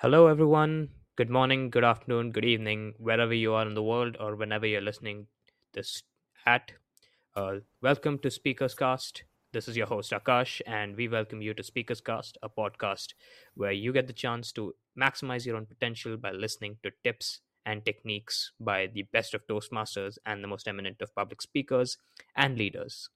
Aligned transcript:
Hello, 0.00 0.28
everyone. 0.28 0.90
Good 1.16 1.28
morning, 1.28 1.70
good 1.70 1.82
afternoon, 1.82 2.30
good 2.30 2.44
evening, 2.44 2.94
wherever 2.98 3.34
you 3.34 3.54
are 3.54 3.66
in 3.66 3.74
the 3.74 3.82
world 3.82 4.16
or 4.20 4.36
whenever 4.36 4.64
you're 4.64 4.80
listening 4.80 5.26
this 5.72 6.04
at. 6.46 6.70
Uh, 7.34 7.56
welcome 7.82 8.16
to 8.20 8.30
Speakers 8.30 8.74
Cast. 8.74 9.24
This 9.52 9.66
is 9.66 9.76
your 9.76 9.88
host 9.88 10.12
Akash, 10.12 10.60
and 10.68 10.94
we 10.94 11.08
welcome 11.08 11.42
you 11.42 11.52
to 11.52 11.64
Speakers 11.64 12.00
Cast, 12.00 12.38
a 12.44 12.48
podcast 12.48 13.14
where 13.54 13.72
you 13.72 13.92
get 13.92 14.06
the 14.06 14.12
chance 14.12 14.52
to 14.52 14.72
maximize 14.96 15.44
your 15.44 15.56
own 15.56 15.66
potential 15.66 16.16
by 16.16 16.30
listening 16.30 16.76
to 16.84 16.92
tips 17.02 17.40
and 17.66 17.84
techniques 17.84 18.52
by 18.60 18.86
the 18.86 19.02
best 19.12 19.34
of 19.34 19.48
Toastmasters 19.48 20.16
and 20.24 20.44
the 20.44 20.48
most 20.48 20.68
eminent 20.68 21.02
of 21.02 21.12
public 21.16 21.42
speakers 21.42 21.98
and 22.36 22.56
leaders. 22.56 23.10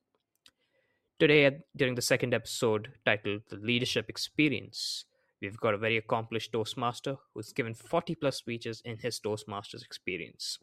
Today, 1.21 1.59
during 1.77 1.95
the 1.95 2.03
second 2.03 2.35
episode 2.35 2.95
titled 3.07 3.43
The 3.51 3.57
Leadership 3.57 4.07
Experience, 4.09 5.05
we've 5.43 5.59
got 5.59 5.74
a 5.74 5.79
very 5.79 5.96
accomplished 5.96 6.52
Toastmaster 6.52 7.17
who's 7.35 7.53
given 7.53 7.75
40 7.75 8.14
plus 8.14 8.36
speeches 8.36 8.80
in 8.85 8.98
his 8.98 9.18
Toastmasters 9.18 9.84
experience. 9.84 10.58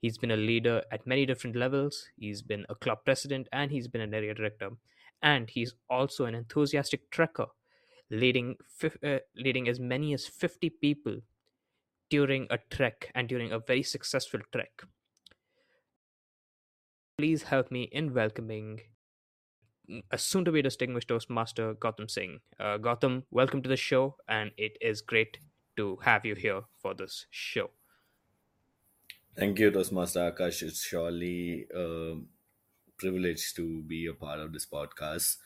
He's 0.00 0.18
been 0.18 0.30
a 0.30 0.36
leader 0.36 0.82
at 0.90 1.06
many 1.06 1.26
different 1.26 1.54
levels, 1.54 2.06
he's 2.16 2.42
been 2.42 2.64
a 2.68 2.74
club 2.74 2.98
president, 3.04 3.46
and 3.52 3.70
he's 3.70 3.86
been 3.86 4.00
an 4.00 4.14
area 4.14 4.34
director. 4.34 4.70
And 5.22 5.48
he's 5.48 5.74
also 5.88 6.24
an 6.24 6.34
enthusiastic 6.34 7.10
trekker, 7.10 7.46
leading, 8.10 8.56
uh, 9.02 9.18
leading 9.36 9.68
as 9.68 9.78
many 9.78 10.12
as 10.12 10.26
50 10.26 10.70
people 10.80 11.20
during 12.10 12.46
a 12.50 12.58
trek 12.70 13.10
and 13.14 13.28
during 13.28 13.52
a 13.52 13.58
very 13.58 13.82
successful 13.82 14.40
trek. 14.52 14.82
Please 17.16 17.44
help 17.44 17.70
me 17.70 17.84
in 17.84 18.12
welcoming 18.12 18.80
a 20.10 20.18
soon 20.18 20.44
to 20.44 20.52
be 20.52 20.62
distinguished 20.62 21.08
Toastmaster, 21.08 21.74
Gautam 21.74 22.10
Singh. 22.10 22.40
Uh, 22.58 22.78
Gautam, 22.78 23.24
welcome 23.30 23.62
to 23.62 23.68
the 23.68 23.76
show, 23.76 24.16
and 24.28 24.50
it 24.56 24.76
is 24.80 25.00
great 25.00 25.38
to 25.76 25.98
have 26.02 26.24
you 26.24 26.34
here 26.34 26.62
for 26.78 26.94
this 26.94 27.26
show. 27.30 27.70
Thank 29.36 29.58
you, 29.58 29.70
Toastmaster 29.70 30.32
Akash. 30.32 30.62
It's 30.62 30.82
surely 30.82 31.66
a 31.74 32.16
privilege 32.96 33.54
to 33.54 33.82
be 33.82 34.06
a 34.06 34.14
part 34.14 34.40
of 34.40 34.52
this 34.52 34.66
podcast. 34.66 35.36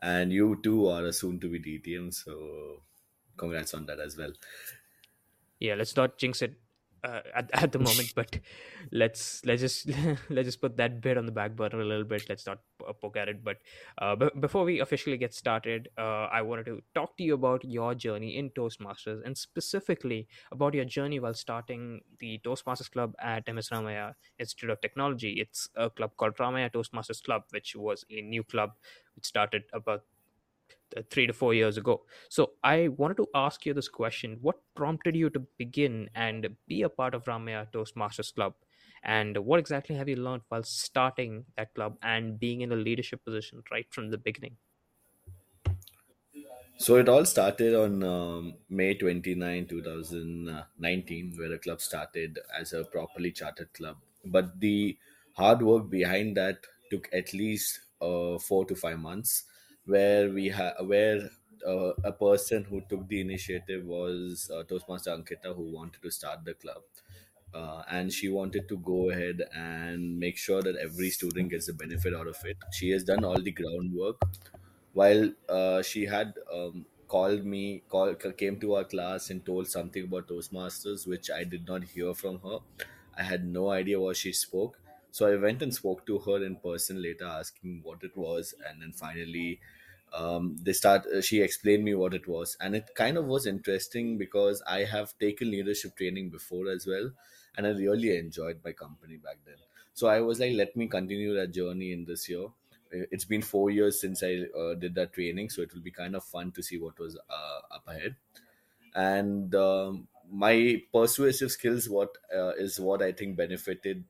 And 0.00 0.32
you 0.32 0.60
too 0.62 0.88
are 0.88 1.04
a 1.06 1.12
soon 1.12 1.40
to 1.40 1.48
be 1.48 1.60
DTM, 1.60 2.12
so 2.12 2.82
congrats 3.36 3.74
on 3.74 3.86
that 3.86 4.00
as 4.00 4.16
well. 4.16 4.32
Yeah, 5.60 5.74
let's 5.74 5.96
not 5.96 6.18
jinx 6.18 6.42
it 6.42 6.54
uh, 7.04 7.20
at, 7.34 7.50
at 7.52 7.72
the 7.72 7.78
moment 7.78 8.12
but 8.16 8.38
let's 8.92 9.44
let's 9.44 9.60
just 9.60 9.88
let's 10.30 10.46
just 10.46 10.60
put 10.60 10.76
that 10.76 11.00
bit 11.00 11.18
on 11.18 11.26
the 11.26 11.32
back 11.32 11.54
burner 11.56 11.80
a 11.80 11.84
little 11.84 12.04
bit. 12.04 12.28
Let's 12.28 12.46
not 12.46 12.58
poke 13.00 13.16
at 13.16 13.28
it. 13.28 13.44
But 13.44 13.58
uh, 13.98 14.16
b- 14.16 14.30
before 14.40 14.64
we 14.64 14.80
officially 14.80 15.16
get 15.16 15.34
started 15.34 15.88
uh, 15.98 16.26
i 16.38 16.42
wanted 16.42 16.66
to 16.66 16.82
talk 16.94 17.16
to 17.16 17.22
you 17.22 17.34
about 17.34 17.64
your 17.64 17.94
journey 17.94 18.36
in 18.36 18.50
toastmasters 18.50 19.22
and 19.24 19.36
specifically 19.36 20.26
about 20.52 20.74
your 20.74 20.84
journey 20.84 21.20
while 21.20 21.34
starting 21.34 22.00
the 22.18 22.40
toastmasters 22.44 22.90
club 22.90 23.14
at 23.20 23.46
ms 23.52 23.68
ramaiah 23.70 24.14
institute 24.38 24.70
of 24.70 24.80
technology. 24.80 25.32
It's 25.40 25.68
a 25.76 25.90
club 25.90 26.12
called 26.16 26.36
ramaiah 26.36 26.70
toastmasters 26.72 27.22
club 27.22 27.42
which 27.50 27.74
was 27.76 28.04
a 28.10 28.20
new 28.22 28.42
club 28.42 28.70
which 29.14 29.26
started 29.26 29.64
about 29.72 30.02
three 31.10 31.26
to 31.26 31.32
four 31.32 31.54
years 31.54 31.76
ago. 31.76 32.04
So 32.28 32.52
I 32.62 32.88
wanted 32.88 33.16
to 33.18 33.26
ask 33.34 33.66
you 33.66 33.74
this 33.74 33.88
question: 33.88 34.38
What 34.40 34.56
prompted 34.74 35.16
you 35.16 35.30
to 35.30 35.40
begin 35.58 36.10
and 36.14 36.56
be 36.66 36.82
a 36.82 36.88
part 36.88 37.14
of 37.14 37.24
Ramaiah 37.24 37.70
Toastmasters 37.72 38.34
Club? 38.34 38.54
And 39.02 39.36
what 39.38 39.60
exactly 39.60 39.96
have 39.96 40.08
you 40.08 40.16
learned 40.16 40.42
while 40.48 40.62
starting 40.62 41.44
that 41.56 41.74
club 41.74 41.98
and 42.02 42.40
being 42.40 42.62
in 42.62 42.72
a 42.72 42.76
leadership 42.76 43.22
position 43.24 43.62
right 43.70 43.86
from 43.90 44.10
the 44.10 44.18
beginning? 44.18 44.56
So 46.76 46.96
it 46.96 47.08
all 47.08 47.24
started 47.24 47.74
on 47.74 48.02
um, 48.02 48.54
May 48.68 48.94
29, 48.94 49.66
2019, 49.66 51.34
where 51.36 51.48
the 51.48 51.58
club 51.58 51.80
started 51.80 52.38
as 52.58 52.72
a 52.72 52.84
properly 52.84 53.30
chartered 53.30 53.72
club. 53.72 53.98
But 54.24 54.60
the 54.60 54.98
hard 55.34 55.62
work 55.62 55.88
behind 55.88 56.36
that 56.36 56.66
took 56.90 57.08
at 57.12 57.32
least 57.32 57.80
uh, 58.00 58.38
four 58.38 58.64
to 58.66 58.74
five 58.74 58.98
months 58.98 59.44
where 59.86 60.30
we 60.30 60.48
have 60.48 60.74
where 60.86 61.30
uh, 61.66 61.92
a 62.04 62.12
person 62.12 62.64
who 62.64 62.80
took 62.82 63.08
the 63.08 63.20
initiative 63.20 63.84
was 63.84 64.50
uh, 64.54 64.62
Toastmaster 64.64 65.10
Ankita, 65.10 65.54
who 65.54 65.62
wanted 65.72 66.02
to 66.02 66.10
start 66.10 66.44
the 66.44 66.54
club. 66.54 66.82
Uh, 67.52 67.84
and 67.88 68.12
she 68.12 68.28
wanted 68.28 68.68
to 68.68 68.76
go 68.78 69.10
ahead 69.10 69.40
and 69.54 70.18
make 70.18 70.36
sure 70.36 70.60
that 70.60 70.74
every 70.76 71.08
student 71.10 71.50
gets 71.50 71.66
the 71.66 71.72
benefit 71.72 72.12
out 72.12 72.26
of 72.26 72.36
it. 72.44 72.56
She 72.72 72.90
has 72.90 73.04
done 73.04 73.24
all 73.24 73.40
the 73.40 73.52
groundwork. 73.52 74.20
While 74.92 75.32
uh, 75.48 75.82
she 75.82 76.06
had 76.06 76.34
um, 76.52 76.86
called 77.08 77.44
me, 77.44 77.80
call, 77.88 78.14
came 78.14 78.60
to 78.60 78.74
our 78.74 78.84
class 78.84 79.30
and 79.30 79.44
told 79.44 79.68
something 79.68 80.04
about 80.04 80.28
Toastmasters, 80.28 81.06
which 81.06 81.30
I 81.30 81.44
did 81.44 81.66
not 81.66 81.84
hear 81.84 82.14
from 82.14 82.40
her. 82.40 82.58
I 83.16 83.22
had 83.24 83.44
no 83.46 83.70
idea 83.70 84.00
what 84.00 84.16
she 84.16 84.32
spoke. 84.32 84.80
So 85.16 85.26
I 85.32 85.36
went 85.36 85.62
and 85.62 85.72
spoke 85.74 86.06
to 86.06 86.18
her 86.26 86.38
in 86.44 86.56
person 86.56 87.00
later, 87.00 87.24
asking 87.26 87.80
what 87.82 88.02
it 88.02 88.16
was, 88.16 88.54
and 88.66 88.82
then 88.82 88.92
finally, 88.92 89.60
um, 90.12 90.56
they 90.60 90.72
start. 90.72 91.06
Uh, 91.06 91.20
she 91.20 91.40
explained 91.42 91.84
me 91.84 91.94
what 91.94 92.14
it 92.14 92.26
was, 92.26 92.56
and 92.60 92.74
it 92.80 92.94
kind 92.94 93.16
of 93.16 93.26
was 93.26 93.46
interesting 93.46 94.18
because 94.18 94.62
I 94.66 94.80
have 94.94 95.16
taken 95.18 95.50
leadership 95.50 95.96
training 95.96 96.30
before 96.30 96.68
as 96.70 96.86
well, 96.86 97.10
and 97.56 97.66
I 97.66 97.70
really 97.70 98.16
enjoyed 98.16 98.60
my 98.64 98.72
company 98.72 99.16
back 99.16 99.38
then. 99.44 99.56
So 99.92 100.08
I 100.08 100.20
was 100.20 100.40
like, 100.40 100.54
let 100.54 100.76
me 100.76 100.88
continue 100.88 101.34
that 101.36 101.52
journey 101.52 101.92
in 101.92 102.04
this 102.04 102.28
year. 102.28 102.46
It's 102.90 103.24
been 103.24 103.42
four 103.42 103.70
years 103.70 104.00
since 104.00 104.22
I 104.22 104.42
uh, 104.56 104.74
did 104.74 104.94
that 104.96 105.12
training, 105.12 105.50
so 105.50 105.62
it 105.62 105.72
will 105.74 105.80
be 105.80 105.90
kind 105.90 106.14
of 106.14 106.24
fun 106.24 106.52
to 106.52 106.62
see 106.62 106.78
what 106.78 106.98
was 106.98 107.16
uh, 107.28 107.60
up 107.74 107.86
ahead. 107.88 108.16
And 108.94 109.54
um, 109.54 110.08
my 110.30 110.82
persuasive 110.92 111.50
skills, 111.50 111.88
what 111.88 112.16
uh, 112.34 112.54
is 112.56 112.78
what 112.80 113.02
I 113.02 113.12
think 113.12 113.36
benefited 113.36 114.04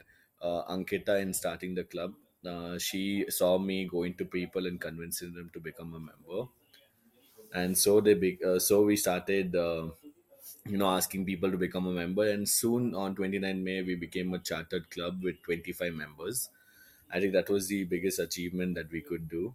uh, 0.44 0.62
Ankita 0.74 1.20
in 1.20 1.34
starting 1.34 1.74
the 1.74 1.84
club. 1.84 2.14
Uh, 2.46 2.78
she 2.78 3.26
saw 3.30 3.58
me 3.58 3.86
going 3.86 4.14
to 4.16 4.26
people 4.26 4.66
and 4.66 4.80
convincing 4.80 5.32
them 5.34 5.50
to 5.54 5.60
become 5.60 5.94
a 5.94 6.00
member, 6.00 6.48
and 7.54 7.76
so 7.76 8.00
they 8.00 8.14
be, 8.14 8.38
uh, 8.44 8.58
so 8.58 8.82
we 8.82 8.96
started. 8.96 9.54
Uh, 9.54 9.88
you 10.66 10.78
know, 10.78 10.88
asking 10.90 11.24
people 11.26 11.50
to 11.50 11.58
become 11.58 11.86
a 11.86 11.92
member, 11.92 12.28
and 12.30 12.48
soon 12.48 12.94
on 12.94 13.14
29 13.14 13.64
May, 13.64 13.82
we 13.82 13.96
became 13.96 14.34
a 14.34 14.38
chartered 14.38 14.90
club 14.90 15.22
with 15.22 15.42
25 15.42 15.94
members. 15.94 16.50
I 17.10 17.20
think 17.20 17.32
that 17.34 17.50
was 17.50 17.68
the 17.68 17.84
biggest 17.84 18.18
achievement 18.18 18.74
that 18.76 18.90
we 18.90 19.02
could 19.02 19.28
do. 19.28 19.54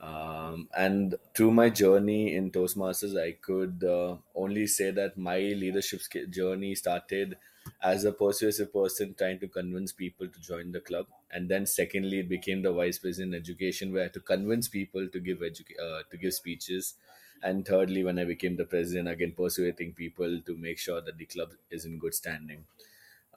Um, 0.00 0.68
and 0.76 1.16
through 1.34 1.52
my 1.52 1.70
journey 1.70 2.34
in 2.34 2.50
Toastmasters, 2.52 3.20
I 3.20 3.32
could 3.32 3.84
uh, 3.84 4.18
only 4.34 4.66
say 4.68 4.90
that 4.92 5.18
my 5.18 5.38
leadership 5.38 6.02
journey 6.30 6.74
started 6.76 7.38
as 7.82 8.04
a 8.04 8.12
persuasive 8.12 8.72
person 8.72 9.14
trying 9.14 9.38
to 9.40 9.48
convince 9.48 9.92
people 9.92 10.28
to 10.28 10.40
join 10.40 10.72
the 10.72 10.80
club. 10.80 11.06
And 11.30 11.48
then 11.48 11.66
secondly 11.66 12.20
it 12.20 12.28
became 12.28 12.62
the 12.62 12.72
vice 12.72 12.98
president 12.98 13.34
education 13.34 13.92
where 13.92 14.02
i 14.02 14.04
had 14.04 14.14
to 14.14 14.20
convince 14.20 14.68
people 14.68 15.08
to 15.08 15.20
give 15.20 15.38
edu- 15.38 15.78
uh, 15.80 16.02
to 16.10 16.16
give 16.16 16.34
speeches. 16.34 16.94
And 17.42 17.66
thirdly 17.66 18.02
when 18.04 18.18
i 18.18 18.24
became 18.24 18.56
the 18.56 18.64
president 18.64 19.08
again 19.08 19.32
persuading 19.32 19.94
people 19.94 20.40
to 20.42 20.56
make 20.56 20.78
sure 20.78 21.00
that 21.00 21.18
the 21.18 21.26
club 21.26 21.52
is 21.70 21.84
in 21.84 21.98
good 21.98 22.14
standing. 22.14 22.66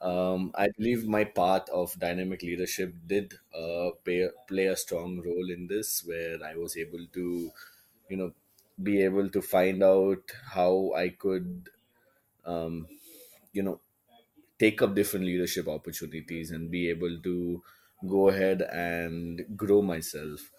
Um, 0.00 0.52
i 0.54 0.68
believe 0.78 1.06
my 1.06 1.24
path 1.24 1.68
of 1.68 1.98
dynamic 1.98 2.40
leadership 2.42 2.94
did 3.06 3.34
uh, 3.54 3.90
pay, 4.02 4.28
play 4.48 4.66
a 4.66 4.76
strong 4.76 5.20
role 5.20 5.50
in 5.56 5.66
this 5.66 6.02
where 6.06 6.42
i 6.42 6.54
was 6.56 6.76
able 6.78 7.04
to 7.18 7.52
you 8.08 8.16
know 8.16 8.32
be 8.82 9.02
able 9.02 9.28
to 9.28 9.42
find 9.42 9.82
out 9.82 10.22
how 10.54 10.92
i 10.94 11.10
could 11.10 11.68
um, 12.44 12.88
you 13.52 13.62
know 13.62 13.80
take 14.60 14.82
up 14.82 14.94
different 14.94 15.26
leadership 15.26 15.68
opportunities 15.68 16.52
and 16.52 16.70
be 16.70 16.88
able 16.90 17.18
to 17.22 17.62
go 18.08 18.28
ahead 18.28 18.62
and 18.62 19.44
grow 19.56 19.82
myself. 19.82 20.50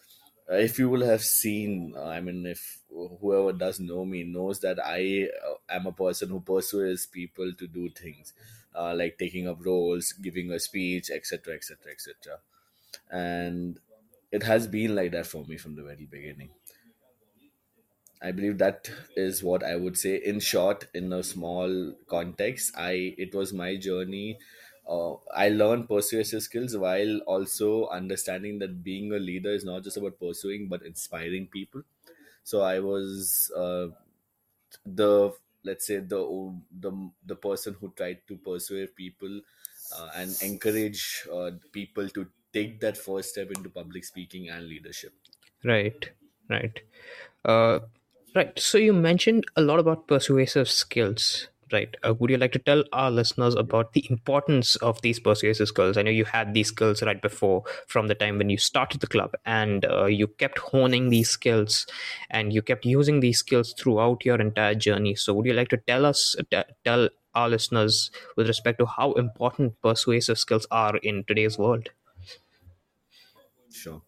Uh, 0.52 0.56
if 0.56 0.80
you 0.80 0.90
will 0.90 1.06
have 1.06 1.22
seen 1.24 1.94
i 1.98 2.20
mean 2.20 2.46
if 2.46 2.80
whoever 3.22 3.54
does 3.54 3.80
know 3.80 4.04
me 4.04 4.24
knows 4.24 4.60
that 4.60 4.80
i 4.84 5.30
uh, 5.48 5.54
am 5.70 5.86
a 5.86 5.92
person 5.92 6.30
who 6.30 6.42
persuades 6.42 7.06
people 7.06 7.54
to 7.54 7.68
do 7.68 7.90
things 7.92 8.34
uh, 8.76 8.94
like 8.94 9.18
taking 9.18 9.48
up 9.48 9.64
roles 9.66 10.12
giving 10.14 10.52
a 10.52 10.60
speech 10.60 11.10
etc 11.10 11.54
etc 11.56 11.92
etc 11.92 12.40
and 13.10 13.80
it 14.32 14.44
has 14.44 14.68
been 14.68 14.96
like 14.96 15.12
that 15.12 15.26
for 15.28 15.46
me 15.46 15.58
from 15.58 15.76
the 15.76 15.84
very 15.84 16.06
beginning 16.06 16.50
I 18.22 18.32
believe 18.32 18.58
that 18.60 18.90
is 19.16 19.44
what 19.44 19.64
I 19.64 19.76
would 19.76 19.98
say. 19.98 20.16
In 20.18 20.40
short, 20.40 20.88
in 20.94 21.12
a 21.14 21.24
small 21.24 21.94
context, 22.08 22.74
I 22.78 23.16
it 23.18 23.34
was 23.34 23.54
my 23.54 23.76
journey. 23.78 24.40
Uh, 24.88 25.16
I 25.34 25.50
learned 25.50 25.88
persuasive 25.88 26.44
skills 26.44 26.76
while 26.76 27.20
also 27.20 27.88
understanding 27.88 28.60
that 28.60 28.84
being 28.84 29.12
a 29.14 29.20
leader 29.20 29.52
is 29.52 29.64
not 29.64 29.84
just 29.84 29.98
about 29.98 30.20
pursuing 30.20 30.68
but 30.68 30.84
inspiring 30.84 31.48
people. 31.48 31.84
So 32.44 32.62
I 32.62 32.80
was 32.80 33.52
uh, 33.56 33.90
the 34.86 35.34
let's 35.64 35.86
say 35.88 35.98
the 36.00 36.22
the 36.72 36.92
the 37.26 37.36
person 37.36 37.74
who 37.76 37.92
tried 37.92 38.28
to 38.28 38.38
persuade 38.38 38.96
people 38.96 39.42
uh, 39.96 40.10
and 40.16 40.36
encourage 40.42 41.28
uh, 41.32 41.52
people 41.72 42.10
to 42.10 42.30
take 42.54 42.80
that 42.82 42.98
first 42.98 43.30
step 43.32 43.52
into 43.52 43.70
public 43.70 44.04
speaking 44.04 44.50
and 44.50 44.68
leadership. 44.68 45.14
Right, 45.64 46.12
right. 46.50 46.82
Uh, 47.46 47.80
Right. 48.34 48.58
So 48.60 48.78
you 48.78 48.94
mentioned 48.94 49.46
a 49.56 49.62
lot 49.62 49.80
about 49.80 50.08
persuasive 50.08 50.70
skills. 50.70 51.48
Right. 51.72 51.96
Uh, 52.06 52.14
would 52.16 52.30
you 52.30 52.38
like 52.38 52.52
to 52.52 52.60
tell 52.60 52.84
our 52.92 53.10
listeners 53.10 53.56
about 53.56 53.94
the 53.94 54.06
importance 54.10 54.76
of 54.78 55.02
these 55.02 55.22
persuasive 55.22 55.70
skills? 55.70 55.96
I 55.96 56.02
know 56.02 56.12
you 56.12 56.26
had 56.26 56.54
these 56.54 56.68
skills 56.68 57.02
right 57.02 57.22
before 57.22 57.64
from 57.88 58.08
the 58.08 58.16
time 58.16 58.38
when 58.38 58.50
you 58.50 58.58
started 58.58 59.00
the 59.00 59.08
club, 59.08 59.32
and 59.46 59.86
uh, 59.86 60.06
you 60.06 60.28
kept 60.28 60.58
honing 60.60 61.08
these 61.10 61.30
skills 61.30 61.88
and 62.30 62.52
you 62.52 62.62
kept 62.62 62.84
using 62.86 63.22
these 63.22 63.40
skills 63.40 63.74
throughout 63.80 64.26
your 64.26 64.42
entire 64.42 64.76
journey. 64.76 65.16
So, 65.16 65.34
would 65.34 65.46
you 65.46 65.54
like 65.54 65.70
to 65.70 65.78
tell 65.78 66.06
us, 66.06 66.36
t- 66.52 66.62
tell 66.84 67.08
our 67.36 67.48
listeners 67.48 68.12
with 68.36 68.48
respect 68.50 68.78
to 68.80 68.86
how 68.86 69.14
important 69.14 69.82
persuasive 69.82 70.40
skills 70.40 70.68
are 70.72 70.98
in 70.98 71.24
today's 71.24 71.58
world? 71.58 71.88
Sure. 73.72 74.02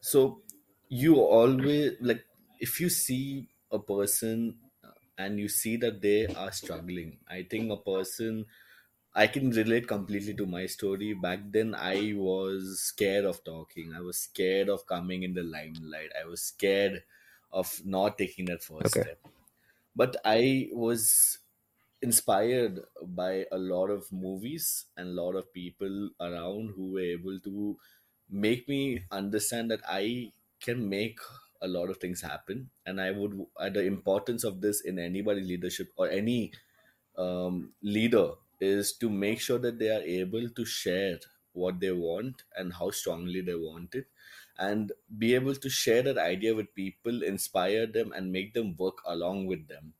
So 0.00 0.42
you 0.88 1.16
always 1.20 1.92
like 2.00 2.24
if 2.60 2.80
you 2.80 2.88
see 2.88 3.48
a 3.70 3.78
person 3.78 4.58
uh, 4.84 4.92
and 5.18 5.38
you 5.38 5.48
see 5.48 5.76
that 5.78 6.00
they 6.02 6.28
are 6.30 6.52
struggling, 6.52 7.20
I 7.28 7.42
think 7.44 7.70
a 7.70 7.76
person 7.76 8.46
I 9.14 9.26
can 9.28 9.50
relate 9.50 9.88
completely 9.88 10.34
to 10.34 10.46
my 10.46 10.66
story. 10.66 11.14
Back 11.14 11.40
then, 11.50 11.74
I 11.74 12.12
was 12.14 12.82
scared 12.82 13.24
of 13.24 13.42
talking. 13.44 13.94
I 13.94 14.00
was 14.00 14.18
scared 14.18 14.68
of 14.68 14.86
coming 14.86 15.22
in 15.22 15.34
the 15.34 15.42
limelight. 15.42 16.12
I 16.20 16.26
was 16.26 16.42
scared 16.42 17.04
of 17.50 17.84
not 17.84 18.18
taking 18.18 18.44
that 18.46 18.62
first 18.62 18.92
Okay. 18.94 19.02
step. 19.02 19.20
But 19.94 20.16
I 20.24 20.68
was 20.72 21.38
inspired 22.02 22.80
by 23.02 23.46
a 23.50 23.58
lot 23.58 23.88
of 23.90 24.12
movies 24.12 24.86
and 24.96 25.08
a 25.08 25.22
lot 25.22 25.34
of 25.36 25.52
people 25.52 26.10
around 26.20 26.70
who 26.76 26.92
were 26.92 27.00
able 27.18 27.40
to 27.40 27.78
make 28.28 28.68
me 28.68 29.04
understand 29.10 29.70
that 29.70 29.80
I 29.88 30.32
can 30.60 30.88
make 30.88 31.18
a 31.66 31.68
lot 31.76 31.90
of 31.90 31.98
things 31.98 32.22
happen. 32.22 32.70
And 32.86 33.00
I 33.00 33.10
would 33.12 33.34
uh, 33.56 33.70
the 33.70 33.84
importance 33.84 34.44
of 34.44 34.60
this 34.62 34.80
in 34.82 34.98
anybody 34.98 35.42
leadership 35.42 35.92
or 35.96 36.08
any 36.08 36.52
um, 37.16 37.72
leader 37.82 38.32
is 38.60 38.92
to 38.98 39.10
make 39.10 39.40
sure 39.40 39.58
that 39.58 39.78
they 39.78 39.90
are 39.90 40.02
able 40.02 40.48
to 40.48 40.64
share 40.64 41.18
what 41.52 41.80
they 41.80 41.92
want 41.92 42.42
and 42.56 42.72
how 42.74 42.90
strongly 42.90 43.40
they 43.40 43.54
want 43.54 43.94
it. 43.94 44.06
And 44.58 44.92
be 45.18 45.34
able 45.34 45.54
to 45.54 45.68
share 45.68 46.02
that 46.02 46.18
idea 46.18 46.54
with 46.54 46.74
people 46.74 47.22
inspire 47.22 47.86
them 47.86 48.12
and 48.12 48.32
make 48.32 48.54
them 48.54 48.74
work 48.76 48.98
along 49.04 49.46
with 49.46 49.68
them 49.68 49.92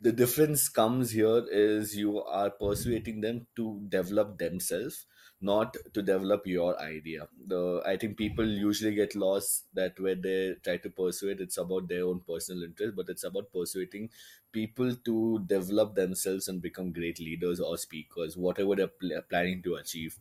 the 0.00 0.12
difference 0.12 0.68
comes 0.68 1.10
here 1.10 1.46
is 1.50 1.96
you 1.96 2.22
are 2.22 2.50
persuading 2.50 3.20
them 3.20 3.46
to 3.56 3.84
develop 3.88 4.38
themselves 4.38 5.06
not 5.42 5.74
to 5.94 6.02
develop 6.02 6.46
your 6.46 6.78
idea. 6.80 7.26
The 7.46 7.82
i 7.86 7.96
think 7.96 8.16
people 8.18 8.46
usually 8.46 8.94
get 8.94 9.14
lost 9.14 9.66
that 9.74 9.98
when 9.98 10.20
they 10.22 10.54
try 10.64 10.76
to 10.78 10.90
persuade 10.90 11.40
it's 11.40 11.58
about 11.58 11.88
their 11.88 12.04
own 12.04 12.20
personal 12.20 12.62
interest 12.64 12.94
but 12.96 13.08
it's 13.08 13.24
about 13.24 13.50
persuading 13.52 14.10
people 14.52 14.94
to 14.96 15.38
develop 15.46 15.94
themselves 15.94 16.48
and 16.48 16.60
become 16.62 16.92
great 16.92 17.18
leaders 17.18 17.60
or 17.60 17.76
speakers 17.78 18.36
whatever 18.36 18.76
they're 18.76 18.88
pl- 18.88 19.22
planning 19.28 19.62
to 19.62 19.74
achieve. 19.76 20.18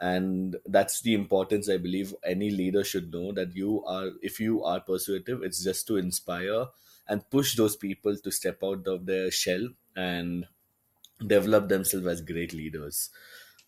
And 0.00 0.56
that's 0.64 1.00
the 1.02 1.12
importance 1.14 1.68
i 1.68 1.76
believe 1.76 2.14
any 2.24 2.50
leader 2.50 2.84
should 2.84 3.10
know 3.12 3.32
that 3.32 3.56
you 3.56 3.84
are 3.84 4.10
if 4.22 4.38
you 4.38 4.62
are 4.62 4.80
persuasive 4.80 5.42
it's 5.42 5.62
just 5.64 5.88
to 5.88 5.96
inspire 5.96 6.66
and 7.08 7.28
push 7.30 7.56
those 7.56 7.76
people 7.76 8.16
to 8.16 8.30
step 8.30 8.62
out 8.62 8.86
of 8.86 9.06
their 9.06 9.30
shell 9.30 9.68
and 9.96 10.46
develop 11.26 11.68
themselves 11.68 12.06
as 12.06 12.20
great 12.20 12.52
leaders 12.52 13.10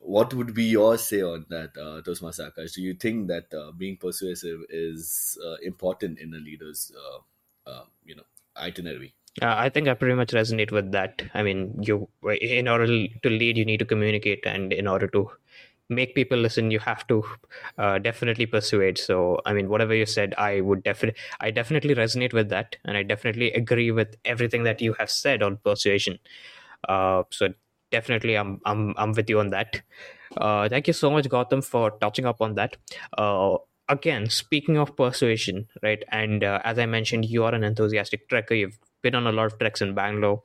what 0.00 0.32
would 0.32 0.54
be 0.54 0.64
your 0.64 0.96
say 0.96 1.20
on 1.20 1.44
that 1.50 1.76
uh, 1.76 2.00
Toastmaster 2.02 2.50
Akash? 2.50 2.74
do 2.74 2.82
you 2.82 2.94
think 2.94 3.28
that 3.28 3.52
uh, 3.54 3.70
being 3.72 3.96
persuasive 3.96 4.60
is 4.70 5.38
uh, 5.44 5.56
important 5.62 6.18
in 6.18 6.32
a 6.34 6.38
leader's 6.38 6.90
uh, 6.96 7.70
uh, 7.70 7.84
you 8.04 8.16
know 8.16 8.24
itinerary 8.56 9.14
Uh, 9.46 9.54
I 9.64 9.68
think 9.74 9.88
I 9.88 9.94
pretty 9.98 10.14
much 10.18 10.32
resonate 10.36 10.72
with 10.76 10.86
that. 10.94 11.22
I 11.40 11.42
mean, 11.46 11.60
you 11.88 11.96
in 12.46 12.66
order 12.70 12.86
to 13.26 13.30
lead, 13.30 13.58
you 13.60 13.64
need 13.68 13.82
to 13.82 13.86
communicate, 13.92 14.48
and 14.52 14.72
in 14.72 14.88
order 14.92 15.08
to 15.16 15.20
make 15.90 16.14
people 16.14 16.38
listen, 16.38 16.70
you 16.70 16.78
have 16.78 17.06
to 17.08 17.24
uh, 17.78 17.98
definitely 17.98 18.46
persuade. 18.46 18.98
So, 18.98 19.40
I 19.44 19.52
mean, 19.52 19.68
whatever 19.68 19.94
you 19.94 20.06
said, 20.06 20.34
I 20.38 20.60
would 20.60 20.82
definitely, 20.82 21.20
I 21.40 21.50
definitely 21.50 21.94
resonate 21.94 22.32
with 22.32 22.48
that, 22.50 22.76
and 22.84 22.96
I 22.96 23.02
definitely 23.02 23.52
agree 23.52 23.90
with 23.90 24.16
everything 24.24 24.62
that 24.64 24.80
you 24.80 24.94
have 24.94 25.10
said 25.10 25.42
on 25.42 25.58
persuasion. 25.58 26.18
Uh, 26.88 27.24
so, 27.30 27.48
definitely, 27.90 28.36
I'm, 28.36 28.60
I'm, 28.64 28.94
I'm 28.96 29.12
with 29.12 29.28
you 29.28 29.40
on 29.40 29.50
that. 29.50 29.82
Uh, 30.36 30.68
thank 30.68 30.86
you 30.86 30.92
so 30.92 31.10
much, 31.10 31.28
Gautam 31.28 31.64
for 31.64 31.90
touching 32.00 32.26
up 32.26 32.40
on 32.40 32.54
that. 32.54 32.76
Uh, 33.18 33.56
again, 33.88 34.28
speaking 34.30 34.78
of 34.78 34.96
persuasion, 34.96 35.66
right? 35.82 36.02
And 36.10 36.44
uh, 36.44 36.60
as 36.64 36.78
I 36.78 36.86
mentioned, 36.86 37.24
you 37.26 37.44
are 37.44 37.54
an 37.54 37.64
enthusiastic 37.64 38.28
trekker. 38.28 38.58
You've 38.58 38.78
been 39.02 39.14
on 39.14 39.26
a 39.26 39.32
lot 39.32 39.46
of 39.46 39.58
treks 39.58 39.80
in 39.80 39.94
Bangalore. 39.94 40.42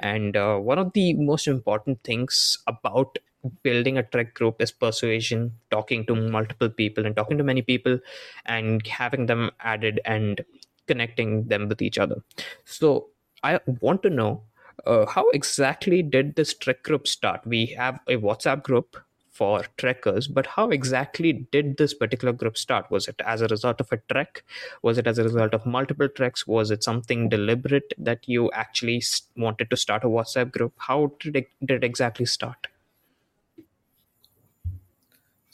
And 0.00 0.36
uh, 0.36 0.56
one 0.58 0.78
of 0.78 0.92
the 0.92 1.14
most 1.14 1.46
important 1.46 2.02
things 2.02 2.58
about 2.66 3.18
building 3.62 3.98
a 3.98 4.02
trek 4.02 4.34
group 4.34 4.60
is 4.60 4.72
persuasion, 4.72 5.52
talking 5.70 6.06
to 6.06 6.14
multiple 6.14 6.68
people 6.68 7.06
and 7.06 7.14
talking 7.16 7.38
to 7.38 7.44
many 7.44 7.62
people 7.62 7.98
and 8.46 8.86
having 8.86 9.26
them 9.26 9.50
added 9.60 10.00
and 10.04 10.44
connecting 10.86 11.48
them 11.48 11.68
with 11.68 11.82
each 11.82 11.98
other. 11.98 12.22
So 12.64 13.08
I 13.42 13.60
want 13.80 14.02
to 14.02 14.10
know 14.10 14.42
uh, 14.86 15.06
how 15.06 15.28
exactly 15.30 16.02
did 16.02 16.36
this 16.36 16.54
trek 16.54 16.82
group 16.82 17.06
start? 17.06 17.46
We 17.46 17.66
have 17.66 18.00
a 18.08 18.16
WhatsApp 18.16 18.62
group 18.62 18.96
for 19.30 19.62
trekkers, 19.76 20.26
but 20.26 20.46
how 20.46 20.68
exactly 20.70 21.46
did 21.52 21.76
this 21.76 21.94
particular 21.94 22.32
group 22.32 22.58
start? 22.58 22.90
Was 22.90 23.06
it 23.06 23.20
as 23.24 23.40
a 23.40 23.46
result 23.46 23.80
of 23.80 23.92
a 23.92 23.98
trek? 24.12 24.42
Was 24.82 24.98
it 24.98 25.06
as 25.06 25.18
a 25.18 25.22
result 25.22 25.54
of 25.54 25.64
multiple 25.64 26.08
treks? 26.08 26.46
Was 26.46 26.72
it 26.72 26.82
something 26.82 27.28
deliberate 27.28 27.94
that 27.98 28.28
you 28.28 28.50
actually 28.50 29.02
wanted 29.36 29.70
to 29.70 29.76
start 29.76 30.02
a 30.02 30.08
WhatsApp 30.08 30.50
group? 30.50 30.72
How 30.78 31.12
did 31.20 31.36
it, 31.36 31.48
did 31.64 31.76
it 31.76 31.84
exactly 31.84 32.26
start? 32.26 32.66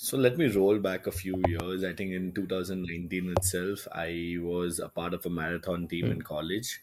So 0.05 0.19
let 0.19 0.37
me 0.37 0.49
roll 0.49 0.81
back 0.81 1.07
a 1.07 1.11
few 1.11 1.41
years. 1.49 1.83
I 1.83 1.95
think 1.95 2.13
in 2.13 2.33
2019 2.33 3.31
itself, 3.39 3.89
I 3.91 4.37
was 4.39 4.79
a 4.79 4.91
part 4.91 5.15
of 5.15 5.25
a 5.25 5.31
marathon 5.31 5.89
team 5.89 6.11
in 6.11 6.19
hmm. 6.19 6.21
college, 6.21 6.79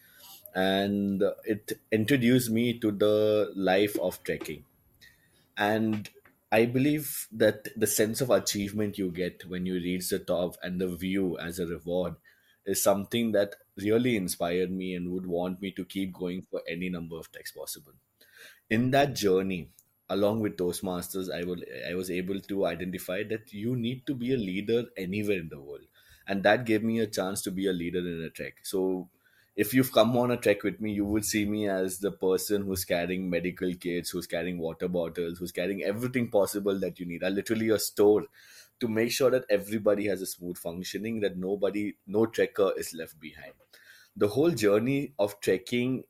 and 0.56 1.22
it 1.44 1.70
introduced 1.92 2.50
me 2.50 2.80
to 2.80 2.90
the 2.90 3.52
life 3.54 3.96
of 4.00 4.20
trekking. 4.24 4.64
And 5.56 6.10
I 6.50 6.64
believe 6.64 7.28
that 7.30 7.68
the 7.76 7.86
sense 7.86 8.20
of 8.20 8.30
achievement 8.30 8.98
you 8.98 9.12
get 9.12 9.44
when 9.46 9.66
you 9.66 9.74
reach 9.74 10.08
the 10.08 10.18
top 10.18 10.56
and 10.60 10.80
the 10.80 10.88
view 10.88 11.38
as 11.38 11.60
a 11.60 11.66
reward 11.66 12.16
is 12.66 12.82
something 12.82 13.30
that 13.38 13.54
really 13.76 14.16
inspired 14.16 14.72
me 14.72 14.96
and 14.96 15.12
would 15.12 15.26
want 15.26 15.62
me 15.62 15.70
to 15.70 15.84
keep 15.84 16.12
going 16.12 16.42
for 16.42 16.60
any 16.68 16.88
number 16.88 17.16
of 17.16 17.30
treks 17.30 17.52
possible 17.52 17.92
in 18.68 18.90
that 18.90 19.14
journey 19.14 19.68
along 20.14 20.40
with 20.40 20.56
toastmasters 20.56 21.30
i 21.38 21.42
will 21.44 21.62
i 21.88 21.94
was 21.94 22.10
able 22.10 22.40
to 22.40 22.66
identify 22.66 23.22
that 23.22 23.52
you 23.52 23.74
need 23.76 24.06
to 24.06 24.14
be 24.14 24.32
a 24.34 24.36
leader 24.36 24.84
anywhere 24.96 25.38
in 25.38 25.48
the 25.48 25.60
world. 25.60 25.86
And 26.26 26.44
that 26.44 26.64
gave 26.66 26.84
me 26.84 27.00
a 27.00 27.06
chance 27.06 27.42
to 27.42 27.50
be 27.50 27.66
a 27.66 27.72
leader 27.72 27.98
in 27.98 28.22
a 28.22 28.30
trek. 28.30 28.58
So 28.62 29.08
if 29.56 29.74
you've 29.74 29.92
come 29.92 30.16
on 30.16 30.30
a 30.30 30.36
trek 30.36 30.62
with 30.62 30.80
me 30.80 30.92
you 30.92 31.04
would 31.04 31.24
see 31.24 31.44
me 31.44 31.68
as 31.68 31.98
the 31.98 32.12
person 32.12 32.62
who's 32.62 32.84
carrying 32.84 33.28
medical 33.28 33.74
kits 33.74 34.10
who's 34.10 34.26
carrying 34.26 34.58
water 34.58 34.88
bottles 34.88 35.38
who's 35.38 35.52
carrying 35.52 35.82
everything 35.82 36.30
possible 36.30 36.78
that 36.80 36.98
you 36.98 37.06
need. 37.06 37.22
I 37.24 37.28
literally 37.28 37.68
a 37.70 37.78
store 37.78 38.26
to 38.80 38.88
make 38.88 39.10
sure 39.12 39.30
that 39.30 39.44
everybody 39.50 40.06
has 40.08 40.22
a 40.22 40.26
smooth 40.26 40.56
functioning 40.56 41.20
that 41.20 41.36
nobody 41.36 41.94
no 42.06 42.26
trekker 42.26 42.76
is 42.78 42.94
left 42.94 43.20
behind. 43.20 43.52
The 44.16 44.28
whole 44.28 44.50
journey 44.50 45.14
of 45.18 45.38
trekking 45.40 46.04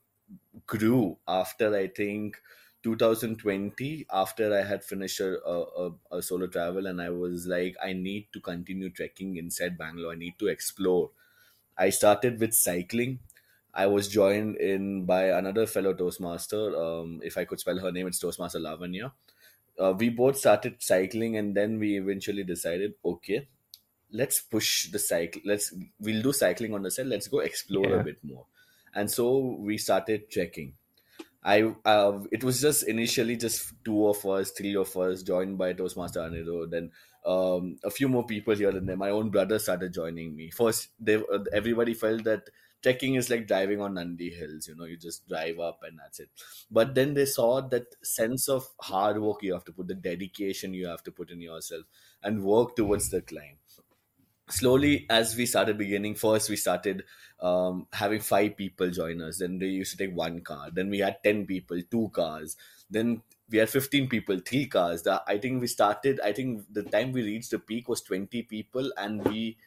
grew 0.67 1.19
after 1.27 1.75
I 1.75 1.89
think 1.89 2.41
2020 2.83 4.07
after 4.13 4.55
I 4.55 4.63
had 4.63 4.85
finished 4.85 5.21
a, 5.21 5.39
a, 5.47 5.91
a 6.11 6.23
solo 6.23 6.47
travel 6.47 6.87
and 6.87 7.01
I 7.01 7.11
was 7.11 7.47
like 7.47 7.77
I 7.83 7.93
need 7.93 8.27
to 8.33 8.41
continue 8.41 8.91
trekking 8.91 9.37
inside 9.37 9.79
Bangalore. 9.79 10.13
I 10.13 10.17
need 10.17 10.39
to 10.39 10.49
explore. 10.49 11.11
I 11.79 11.91
started 11.91 12.41
with 12.41 12.55
cycling. 12.55 13.21
I 13.75 13.87
was 13.87 14.09
joined 14.09 14.57
in 14.57 15.05
by 15.07 15.25
another 15.25 15.67
fellow 15.67 15.95
Toastmaster. 15.95 16.77
Um, 16.77 17.21
if 17.23 17.39
I 17.39 17.45
could 17.45 17.61
spell 17.61 17.79
her 17.79 17.93
name 17.93 18.07
it's 18.07 18.19
Toastmaster 18.19 18.59
Lavanya. 18.59 19.13
Uh, 19.79 19.95
we 19.97 20.11
both 20.11 20.37
started 20.37 20.83
cycling 20.83 21.37
and 21.37 21.55
then 21.55 21.79
we 21.79 21.97
eventually 21.97 22.45
decided 22.45 22.93
okay 23.03 23.49
let's 24.13 24.39
push 24.39 24.91
the 24.91 24.99
cycle 24.99 25.41
let's 25.47 25.73
we'll 25.99 26.21
do 26.21 26.31
cycling 26.31 26.75
on 26.75 26.83
the 26.83 26.91
set 26.91 27.07
let's 27.07 27.29
go 27.29 27.39
explore 27.39 27.95
a 27.95 28.05
bit 28.05 28.19
more. 28.23 28.47
And 28.95 29.11
so 29.11 29.57
we 29.59 29.79
started 29.79 30.31
trekking 30.31 30.75
I 31.45 31.75
uh, 31.85 32.21
it 32.31 32.45
was 32.45 32.61
just 32.61 32.85
initially 32.85 33.37
just 33.37 33.73
two 33.85 34.07
of 34.07 34.25
us, 34.25 34.51
three 34.53 34.77
of 34.77 34.97
us, 34.97 35.23
joined 35.23 35.59
by 35.59 35.73
Toastmaster 35.73 36.21
Anirudh. 36.21 36.71
Then 36.71 36.91
um, 37.27 37.77
a 37.85 37.91
few 37.91 38.09
more 38.09 38.25
people 38.25 38.55
here 38.55 38.71
and 38.71 38.89
there. 38.89 38.97
My 38.97 39.11
own 39.11 39.31
brother 39.31 39.59
started 39.59 39.93
joining 39.93 40.37
me. 40.37 40.51
First, 40.51 40.91
they 41.01 41.21
everybody 41.53 41.95
felt 41.95 42.25
that 42.25 42.49
trekking 42.83 43.15
is 43.17 43.31
like 43.31 43.49
driving 43.49 43.81
on 43.81 43.95
Nandi 43.95 44.31
Hills. 44.31 44.69
You 44.69 44.77
know, 44.77 44.85
you 44.85 44.97
just 44.97 45.29
drive 45.29 45.59
up 45.59 45.81
and 45.83 45.99
that's 45.99 46.21
it. 46.21 46.31
But 46.71 46.95
then 46.95 47.15
they 47.15 47.27
saw 47.27 47.61
that 47.61 47.87
sense 48.05 48.49
of 48.49 48.69
hard 48.81 49.21
work 49.21 49.43
you 49.43 49.53
have 49.55 49.65
to 49.65 49.73
put, 49.73 49.89
the 49.89 49.95
dedication 49.95 50.75
you 50.75 50.87
have 50.87 51.03
to 51.05 51.13
put 51.13 51.31
in 51.31 51.41
yourself, 51.41 51.85
and 52.23 52.45
work 52.45 52.77
towards 52.77 53.11
the 53.11 53.21
climb 53.21 53.57
slowly 54.49 55.07
as 55.09 55.37
we 55.37 55.47
started 55.47 55.79
beginning 55.79 56.15
first 56.15 56.51
we 56.51 56.57
started 56.57 57.05
um, 57.41 57.87
having 57.93 58.21
five 58.21 58.57
people 58.57 58.91
join 58.91 59.21
us. 59.21 59.39
Then 59.39 59.59
they 59.59 59.67
used 59.67 59.91
to 59.93 59.97
take 59.97 60.15
one 60.15 60.43
car. 60.43 60.71
Then 60.71 60.91
we 60.91 61.01
had 61.01 61.23
10 61.25 61.47
people 61.47 61.81
two 61.91 62.09
cars. 62.11 62.57
Then 62.89 63.23
we 63.51 63.59
had 63.59 63.69
15 63.71 64.09
people 64.09 64.39
three 64.39 64.67
cars. 64.67 65.03
The, 65.03 65.23
i 65.27 65.39
think 65.39 65.61
we 65.61 65.67
started 65.67 66.21
i 66.21 66.33
think 66.33 66.65
the 66.73 66.83
time 66.85 67.13
we 67.13 67.23
reached 67.23 67.51
the 67.51 67.59
peak 67.59 67.89
was 67.89 68.01
20 68.03 68.43
people 68.43 68.93
and 68.97 69.25
we 69.25 69.59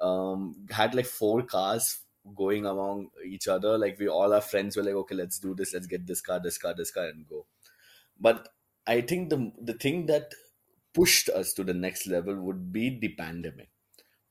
um, 0.00 0.66
had 0.70 0.94
like 0.94 1.06
four 1.06 1.42
cars 1.42 2.00
going 2.34 2.66
among 2.66 3.10
each 3.24 3.46
other. 3.48 3.78
Like 3.78 3.98
we 3.98 4.08
all 4.08 4.34
our 4.34 4.40
friends 4.40 4.76
were 4.76 4.82
like 4.82 4.94
okay 4.94 5.14
let's 5.14 5.38
do 5.38 5.54
this. 5.54 5.72
Let's 5.74 5.86
get 5.86 6.06
this 6.06 6.20
car 6.20 6.40
this 6.40 6.58
car 6.58 6.74
this 6.74 6.90
car 6.90 7.06
and 7.06 7.26
go. 7.26 7.46
But 8.20 8.48
i 8.86 9.00
think 9.00 9.30
the 9.30 9.52
the 9.60 9.74
thing 9.74 10.06
that 10.06 10.32
pushed 10.94 11.28
us 11.28 11.52
to 11.54 11.64
the 11.64 11.74
next 11.74 12.06
level 12.06 12.36
would 12.40 12.72
be 12.72 12.98
the 12.98 13.08
pandemic 13.20 13.70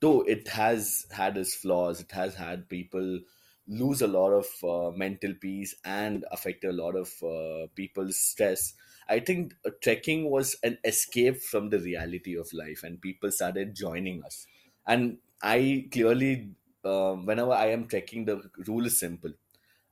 though 0.05 0.21
it 0.35 0.47
has 0.47 1.07
had 1.19 1.37
its 1.37 1.55
flaws 1.55 2.01
it 2.01 2.11
has 2.11 2.35
had 2.35 2.67
people 2.69 3.19
lose 3.67 4.01
a 4.01 4.07
lot 4.07 4.31
of 4.31 4.47
uh, 4.63 4.91
mental 4.95 5.33
peace 5.41 5.75
and 5.83 6.25
affect 6.31 6.63
a 6.63 6.71
lot 6.71 6.95
of 6.95 7.11
uh, 7.23 7.65
people's 7.75 8.17
stress. 8.17 8.75
I 9.09 9.19
think 9.19 9.55
uh, 9.65 9.71
trekking 9.81 10.29
was 10.29 10.55
an 10.63 10.77
escape 10.83 11.41
from 11.41 11.69
the 11.69 11.79
reality 11.79 12.35
of 12.37 12.53
life 12.53 12.83
and 12.83 13.01
people 13.01 13.31
started 13.31 13.75
joining 13.75 14.23
us. 14.23 14.45
And 14.87 15.17
i 15.41 15.87
clearly 15.91 16.49
uh, 16.85 17.13
whenever 17.29 17.51
i 17.51 17.65
am 17.77 17.87
trekking 17.87 18.25
the 18.25 18.37
rule 18.67 18.85
is 18.85 18.97
simple. 18.99 19.33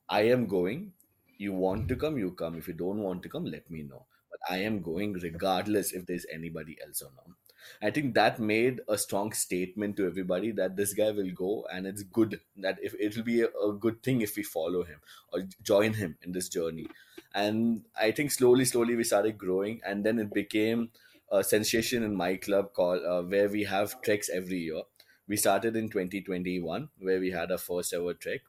I 0.10 0.22
am 0.36 0.48
going. 0.48 0.94
You 1.38 1.54
want 1.54 1.88
to 1.90 1.96
come 1.96 2.18
you 2.18 2.32
come. 2.32 2.56
If 2.56 2.68
you 2.70 2.74
don't 2.74 3.00
want 3.00 3.24
to 3.24 3.30
come 3.30 3.46
let 3.46 3.70
me 3.70 3.84
know 3.84 4.06
i 4.50 4.58
am 4.58 4.82
going 4.82 5.14
regardless 5.14 5.94
if 5.94 6.06
there's 6.06 6.26
anybody 6.32 6.78
else 6.86 7.02
or 7.02 7.12
not 7.16 7.36
I 7.82 7.92
think 7.92 8.14
that 8.16 8.40
made 8.40 8.82
a 8.88 8.98
strong 8.98 9.32
statement 9.34 9.96
to 9.98 10.06
everybody 10.06 10.52
that 10.52 10.76
this 10.76 10.94
guy 10.94 11.12
will 11.12 11.32
go 11.32 11.66
and 11.72 11.88
it's 11.88 12.04
good 12.04 12.42
that 12.58 12.78
if 12.82 12.94
it 13.00 13.16
will 13.16 13.24
be 13.24 13.42
a, 13.42 13.48
a 13.48 13.74
good 13.74 14.04
thing 14.04 14.22
if 14.22 14.36
we 14.36 14.44
follow 14.44 14.84
him 14.84 15.00
or 15.32 15.42
join 15.62 15.94
him 15.94 16.18
in 16.22 16.32
this 16.34 16.50
journey. 16.50 16.88
And 17.34 17.86
I 17.96 18.12
think 18.12 18.32
slowly, 18.32 18.66
slowly 18.66 18.96
we 18.96 19.04
started 19.04 19.38
growing 19.38 19.82
and 19.86 20.06
then 20.06 20.20
it 20.20 20.34
became 20.34 20.92
a 21.32 21.44
sensation 21.44 22.04
in 22.04 22.16
my 22.16 22.36
club 22.36 22.74
called 22.74 23.04
uh, 23.04 23.24
where 23.24 23.50
we 23.50 23.64
have 23.64 24.02
treks 24.02 24.30
every 24.30 24.60
year. 24.60 24.82
We 25.28 25.38
started 25.38 25.76
in 25.76 25.90
2021 25.90 26.90
where 27.00 27.20
we 27.20 27.32
had 27.32 27.52
our 27.52 27.58
first 27.58 27.94
ever 27.94 28.14
trek 28.14 28.42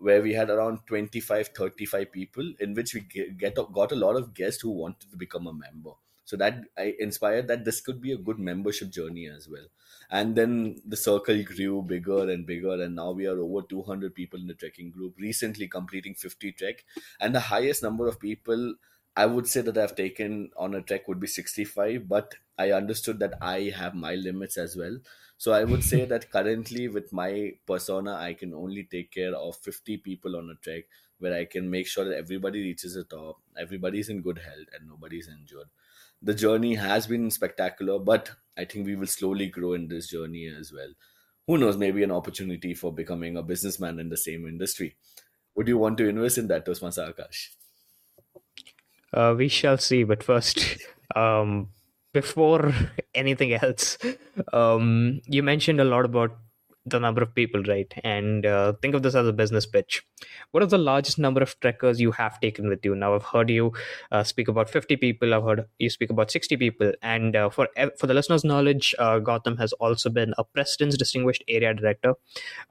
where 0.00 0.22
we 0.22 0.32
had 0.32 0.50
around 0.50 0.80
25 0.86 1.48
35 1.48 2.10
people 2.10 2.52
in 2.58 2.74
which 2.74 2.94
we 2.94 3.00
get, 3.00 3.36
get 3.36 3.54
got 3.72 3.92
a 3.92 3.96
lot 3.96 4.16
of 4.16 4.34
guests 4.34 4.62
who 4.62 4.70
wanted 4.70 5.10
to 5.10 5.16
become 5.16 5.46
a 5.46 5.52
member. 5.52 5.92
So 6.24 6.36
that 6.36 6.60
i 6.78 6.94
inspired 7.00 7.48
that 7.48 7.64
this 7.64 7.80
could 7.80 8.00
be 8.00 8.12
a 8.12 8.16
good 8.16 8.38
membership 8.38 8.90
journey 8.90 9.28
as 9.28 9.48
well. 9.48 9.66
And 10.10 10.36
then 10.36 10.80
the 10.86 10.96
circle 10.96 11.42
grew 11.42 11.82
bigger 11.82 12.30
and 12.30 12.46
bigger 12.46 12.82
and 12.82 12.96
now 12.96 13.10
we 13.12 13.26
are 13.26 13.38
over 13.38 13.62
200 13.62 14.14
people 14.14 14.40
in 14.40 14.46
the 14.46 14.54
trekking 14.54 14.90
group 14.90 15.14
recently 15.18 15.68
completing 15.68 16.14
50 16.14 16.52
trek. 16.52 16.84
And 17.20 17.34
the 17.34 17.40
highest 17.40 17.82
number 17.82 18.06
of 18.06 18.20
people 18.20 18.74
i 19.16 19.26
would 19.26 19.46
say 19.46 19.60
that 19.60 19.76
i've 19.78 19.94
taken 19.96 20.50
on 20.56 20.74
a 20.74 20.82
trek 20.82 21.06
would 21.08 21.20
be 21.20 21.26
65 21.26 22.08
but 22.08 22.34
i 22.58 22.70
understood 22.72 23.18
that 23.18 23.34
i 23.40 23.60
have 23.80 23.94
my 23.94 24.14
limits 24.14 24.56
as 24.56 24.76
well 24.76 24.98
so 25.36 25.52
I 25.52 25.64
would 25.64 25.82
say 25.82 26.04
that 26.12 26.30
currently 26.30 26.88
with 26.88 27.14
my 27.14 27.54
persona, 27.66 28.12
I 28.14 28.34
can 28.34 28.52
only 28.52 28.84
take 28.84 29.10
care 29.10 29.34
of 29.34 29.56
50 29.56 29.96
people 29.96 30.36
on 30.36 30.50
a 30.50 30.54
trek 30.56 30.84
where 31.18 31.32
I 31.34 31.46
can 31.46 31.70
make 31.70 31.86
sure 31.86 32.04
that 32.04 32.14
everybody 32.18 32.60
reaches 32.62 32.92
the 32.92 33.04
top, 33.04 33.40
everybody's 33.58 34.10
in 34.10 34.20
good 34.20 34.36
health, 34.38 34.66
and 34.74 34.86
nobody's 34.86 35.28
injured. 35.28 35.68
The 36.20 36.34
journey 36.34 36.74
has 36.74 37.06
been 37.06 37.30
spectacular, 37.30 37.98
but 37.98 38.30
I 38.58 38.66
think 38.66 38.84
we 38.84 38.96
will 38.96 39.06
slowly 39.06 39.46
grow 39.48 39.72
in 39.72 39.88
this 39.88 40.08
journey 40.08 40.46
as 40.46 40.72
well. 40.74 40.92
Who 41.46 41.56
knows, 41.58 41.76
maybe 41.78 42.02
an 42.02 42.10
opportunity 42.12 42.74
for 42.74 42.92
becoming 42.92 43.36
a 43.36 43.42
businessman 43.42 43.98
in 43.98 44.10
the 44.10 44.18
same 44.18 44.46
industry. 44.46 44.96
Would 45.54 45.68
you 45.68 45.78
want 45.78 45.98
to 45.98 46.08
invest 46.08 46.38
in 46.38 46.48
that, 46.48 46.66
Toastmaster 46.66 47.12
Akash? 47.12 47.50
Uh, 49.12 49.34
we 49.36 49.48
shall 49.48 49.78
see, 49.78 50.04
but 50.04 50.22
first, 50.22 50.78
um, 51.16 51.68
before 52.12 52.72
anything 53.14 53.52
else, 53.52 53.98
um, 54.52 55.20
you 55.26 55.42
mentioned 55.42 55.80
a 55.80 55.84
lot 55.84 56.04
about 56.04 56.36
the 56.86 56.98
number 56.98 57.22
of 57.22 57.34
people, 57.34 57.62
right? 57.64 57.92
And 58.04 58.46
uh, 58.46 58.72
think 58.80 58.94
of 58.94 59.02
this 59.02 59.14
as 59.14 59.26
a 59.26 59.32
business 59.32 59.66
pitch. 59.66 60.02
What 60.50 60.62
is 60.62 60.70
the 60.70 60.78
largest 60.78 61.18
number 61.18 61.42
of 61.42 61.58
trekkers 61.60 62.00
you 62.00 62.10
have 62.12 62.40
taken 62.40 62.68
with 62.68 62.84
you? 62.84 62.94
Now, 62.94 63.14
I've 63.14 63.24
heard 63.24 63.50
you 63.50 63.72
uh, 64.10 64.22
speak 64.24 64.48
about 64.48 64.70
50 64.70 64.96
people. 64.96 65.34
I've 65.34 65.44
heard 65.44 65.66
you 65.78 65.90
speak 65.90 66.10
about 66.10 66.30
60 66.30 66.56
people. 66.56 66.92
And 67.02 67.36
uh, 67.36 67.50
for 67.50 67.68
for 67.98 68.06
the 68.06 68.14
listeners' 68.14 68.44
knowledge, 68.44 68.94
uh, 68.98 69.20
Gautam 69.20 69.58
has 69.58 69.72
also 69.74 70.10
been 70.10 70.34
a 70.38 70.44
President's 70.44 70.96
Distinguished 70.96 71.44
Area 71.48 71.74
Director. 71.74 72.14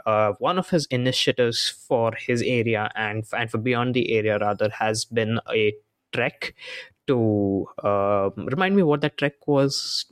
Uh, 0.05 0.33
one 0.39 0.57
of 0.57 0.69
his 0.69 0.87
initiatives 0.87 1.69
for 1.69 2.13
his 2.17 2.41
area 2.41 2.89
and 2.95 3.25
and 3.37 3.51
for 3.51 3.57
beyond 3.57 3.93
the 3.93 4.11
area 4.11 4.39
rather 4.39 4.69
has 4.69 5.05
been 5.05 5.39
a 5.51 5.73
trek 6.11 6.55
to 7.07 7.67
uh, 7.83 8.29
remind 8.35 8.75
me 8.75 8.83
what 8.83 9.01
that 9.01 9.17
trek 9.17 9.47
was 9.47 10.05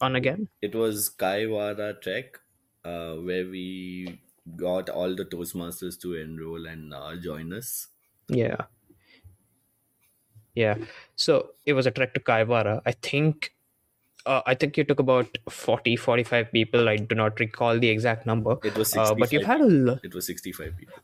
on 0.00 0.16
again. 0.16 0.48
It 0.60 0.74
was 0.74 1.10
Kaiwara 1.16 2.00
trek, 2.00 2.38
uh, 2.84 3.14
where 3.14 3.46
we 3.46 4.18
got 4.56 4.90
all 4.90 5.14
the 5.14 5.24
Toastmasters 5.24 6.00
to 6.00 6.14
enroll 6.14 6.66
and 6.66 6.92
uh, 6.92 7.16
join 7.16 7.52
us. 7.52 7.88
Yeah. 8.28 8.56
Yeah. 10.54 10.76
So 11.16 11.50
it 11.66 11.72
was 11.72 11.86
a 11.86 11.90
trek 11.90 12.14
to 12.14 12.20
Kaiwara. 12.20 12.80
I 12.86 12.92
think 12.92 13.52
uh, 14.26 14.42
I 14.46 14.54
think 14.54 14.76
you 14.76 14.84
took 14.84 15.00
about 15.00 15.36
40, 15.50 15.96
45 15.96 16.50
people. 16.50 16.88
I 16.88 16.96
do 16.96 17.14
not 17.14 17.38
recall 17.40 17.78
the 17.78 17.88
exact 17.88 18.26
number. 18.26 18.56
It 18.62 18.76
was 18.76 18.96
uh, 18.96 19.14
but 19.14 19.32
you've 19.32 19.44
had 19.44 19.60
a. 19.60 19.64
L- 19.64 20.00
it 20.02 20.14
was 20.14 20.26
65 20.26 20.76
people. 20.78 20.94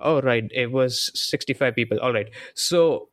Oh, 0.00 0.20
right. 0.20 0.48
It 0.54 0.70
was 0.70 1.10
65 1.14 1.74
people. 1.74 1.98
All 2.00 2.12
right. 2.12 2.28
So 2.54 3.08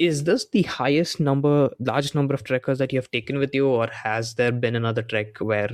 is 0.00 0.24
this 0.24 0.46
the 0.52 0.62
highest 0.62 1.20
number 1.20 1.70
largest 1.78 2.14
number 2.14 2.34
of 2.34 2.42
trekkers 2.42 2.78
that 2.78 2.92
you 2.92 2.98
have 2.98 3.10
taken 3.10 3.38
with 3.38 3.54
you 3.54 3.68
or 3.68 3.86
has 3.88 4.34
there 4.34 4.50
been 4.50 4.74
another 4.74 5.02
trek 5.02 5.38
where 5.40 5.70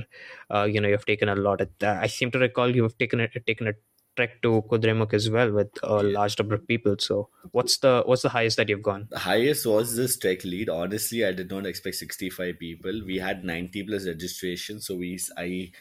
uh, 0.53 0.63
you 0.63 0.81
know 0.81 0.89
you've 0.89 1.05
taken 1.05 1.29
a 1.29 1.35
lot 1.35 1.61
of, 1.61 1.69
uh, 1.81 1.97
i 2.01 2.07
seem 2.07 2.29
to 2.29 2.39
recall 2.39 2.75
you 2.75 2.83
have 2.83 2.97
taken 2.97 3.21
a 3.21 3.27
taken 3.51 3.67
a 3.67 3.73
trek 4.17 4.41
to 4.41 4.63
Kudremukh 4.69 5.13
as 5.13 5.29
well 5.29 5.51
with 5.51 5.69
a 5.83 6.01
large 6.01 6.37
number 6.39 6.55
of 6.55 6.67
people. 6.67 6.95
So 6.99 7.29
what's 7.51 7.77
the 7.77 8.01
what's 8.07 8.23
the 8.23 8.29
highest 8.29 8.57
that 8.57 8.67
you've 8.67 8.81
gone? 8.81 9.07
The 9.11 9.19
highest 9.19 9.67
was 9.67 9.95
this 9.95 10.17
trek 10.17 10.43
lead. 10.43 10.69
Honestly 10.69 11.23
i 11.23 11.31
did 11.31 11.51
not 11.51 11.67
expect 11.67 11.97
65 11.97 12.57
people. 12.59 13.03
We 13.05 13.19
had 13.19 13.45
90 13.45 13.83
plus 13.83 14.07
registration 14.07 14.81
so 14.81 14.95
we 14.95 15.19
i 15.37 15.71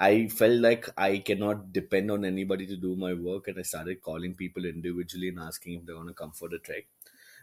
I 0.00 0.28
felt 0.28 0.60
like 0.60 0.88
I 0.96 1.18
cannot 1.18 1.72
depend 1.72 2.12
on 2.12 2.24
anybody 2.24 2.68
to 2.68 2.76
do 2.76 2.94
my 2.94 3.14
work, 3.14 3.48
and 3.48 3.58
I 3.58 3.62
started 3.62 4.00
calling 4.00 4.34
people 4.34 4.64
individually 4.64 5.30
and 5.30 5.40
asking 5.40 5.72
if 5.74 5.86
they're 5.86 5.96
to 5.96 6.14
come 6.14 6.30
for 6.30 6.48
the 6.48 6.60
trek 6.60 6.86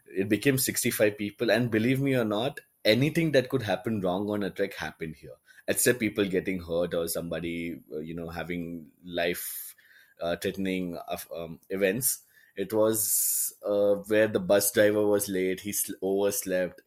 it 0.07 0.29
became 0.29 0.57
65 0.57 1.17
people 1.17 1.49
and 1.51 1.71
believe 1.71 1.99
me 1.99 2.15
or 2.15 2.25
not 2.25 2.59
anything 2.83 3.31
that 3.31 3.49
could 3.49 3.63
happen 3.63 4.01
wrong 4.01 4.29
on 4.29 4.43
a 4.43 4.49
trek 4.49 4.75
happened 4.75 5.15
here. 5.15 5.37
Except 5.67 5.99
people 5.99 6.25
getting 6.25 6.59
hurt 6.61 6.93
or 6.93 7.07
somebody 7.07 7.79
uh, 7.91 7.99
you 7.99 8.15
know 8.15 8.29
having 8.29 8.87
life 9.03 9.75
uh, 10.21 10.35
threatening 10.35 10.97
um, 11.35 11.59
events. 11.69 12.19
It 12.55 12.71
was 12.71 13.53
uh, 13.65 13.95
where 14.07 14.27
the 14.27 14.39
bus 14.39 14.71
driver 14.71 15.05
was 15.05 15.27
late 15.27 15.61
he 15.61 15.73
overslept 16.01 16.81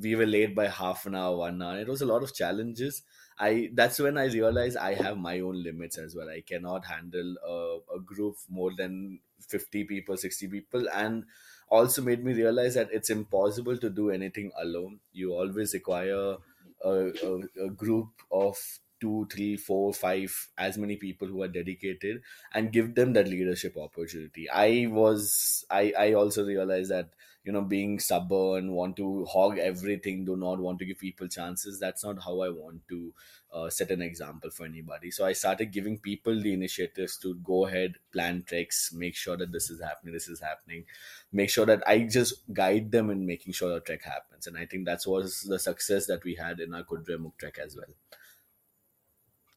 we 0.00 0.14
were 0.16 0.26
late 0.26 0.54
by 0.54 0.68
half 0.68 1.06
an 1.06 1.14
hour 1.14 1.36
one 1.36 1.62
hour. 1.62 1.78
It 1.78 1.88
was 1.88 2.02
a 2.02 2.06
lot 2.06 2.22
of 2.22 2.34
challenges. 2.34 3.02
I 3.38 3.70
that's 3.72 3.98
when 3.98 4.18
i 4.18 4.26
realized 4.26 4.76
i 4.76 4.92
have 4.92 5.16
my 5.16 5.40
own 5.40 5.62
limits 5.62 5.96
as 5.96 6.14
well. 6.14 6.28
I 6.28 6.42
cannot 6.42 6.84
handle 6.84 7.36
a, 7.46 7.96
a 7.96 8.00
group 8.00 8.36
more 8.50 8.70
than 8.76 9.20
50 9.48 9.84
people 9.84 10.16
60 10.16 10.48
people 10.48 10.88
and 10.90 11.24
also 11.68 12.02
made 12.02 12.24
me 12.24 12.32
realize 12.34 12.74
that 12.74 12.92
it's 12.92 13.10
impossible 13.10 13.76
to 13.78 13.90
do 13.90 14.10
anything 14.10 14.50
alone. 14.58 15.00
You 15.12 15.32
always 15.32 15.72
require 15.74 16.36
a, 16.82 16.90
a, 16.90 17.40
a 17.66 17.70
group 17.70 18.22
of 18.30 18.56
two, 19.00 19.26
three, 19.32 19.56
four, 19.56 19.94
five, 19.94 20.48
as 20.58 20.76
many 20.76 20.96
people 20.96 21.26
who 21.28 21.42
are 21.42 21.48
dedicated 21.48 22.22
and 22.52 22.72
give 22.72 22.94
them 22.94 23.12
that 23.14 23.28
leadership 23.28 23.76
opportunity. 23.76 24.48
I 24.50 24.86
was, 24.90 25.64
I, 25.70 25.92
I 25.98 26.12
also 26.12 26.44
realized 26.44 26.90
that, 26.90 27.10
you 27.44 27.52
know, 27.52 27.62
being 27.62 27.98
stubborn, 27.98 28.72
want 28.72 28.96
to 28.96 29.24
hog 29.24 29.58
everything, 29.58 30.24
do 30.24 30.36
not 30.36 30.58
want 30.58 30.78
to 30.78 30.84
give 30.84 30.98
people 30.98 31.26
chances. 31.26 31.80
That's 31.80 32.04
not 32.04 32.22
how 32.22 32.40
I 32.40 32.50
want 32.50 32.86
to 32.88 33.14
uh, 33.52 33.70
set 33.70 33.90
an 33.90 34.02
example 34.02 34.50
for 34.50 34.66
anybody. 34.66 35.10
So 35.10 35.24
I 35.24 35.32
started 35.32 35.72
giving 35.72 35.98
people 35.98 36.40
the 36.40 36.52
initiatives 36.52 37.16
to 37.18 37.34
go 37.36 37.66
ahead, 37.66 37.96
plan 38.12 38.42
treks, 38.46 38.92
make 38.92 39.16
sure 39.16 39.36
that 39.36 39.52
this 39.52 39.70
is 39.70 39.80
happening, 39.80 40.12
this 40.12 40.28
is 40.28 40.40
happening, 40.40 40.84
make 41.32 41.50
sure 41.50 41.66
that 41.66 41.82
I 41.86 42.00
just 42.00 42.52
guide 42.52 42.92
them 42.92 43.10
in 43.10 43.26
making 43.26 43.54
sure 43.54 43.70
the 43.70 43.80
trek 43.80 44.02
happens. 44.02 44.46
And 44.46 44.56
I 44.56 44.66
think 44.66 44.84
that 44.86 45.00
was 45.06 45.42
the 45.42 45.58
success 45.58 46.06
that 46.06 46.24
we 46.24 46.34
had 46.34 46.60
in 46.60 46.74
our 46.74 46.84
Kudremukh 46.84 47.38
trek 47.38 47.58
as 47.58 47.76
well. 47.76 47.94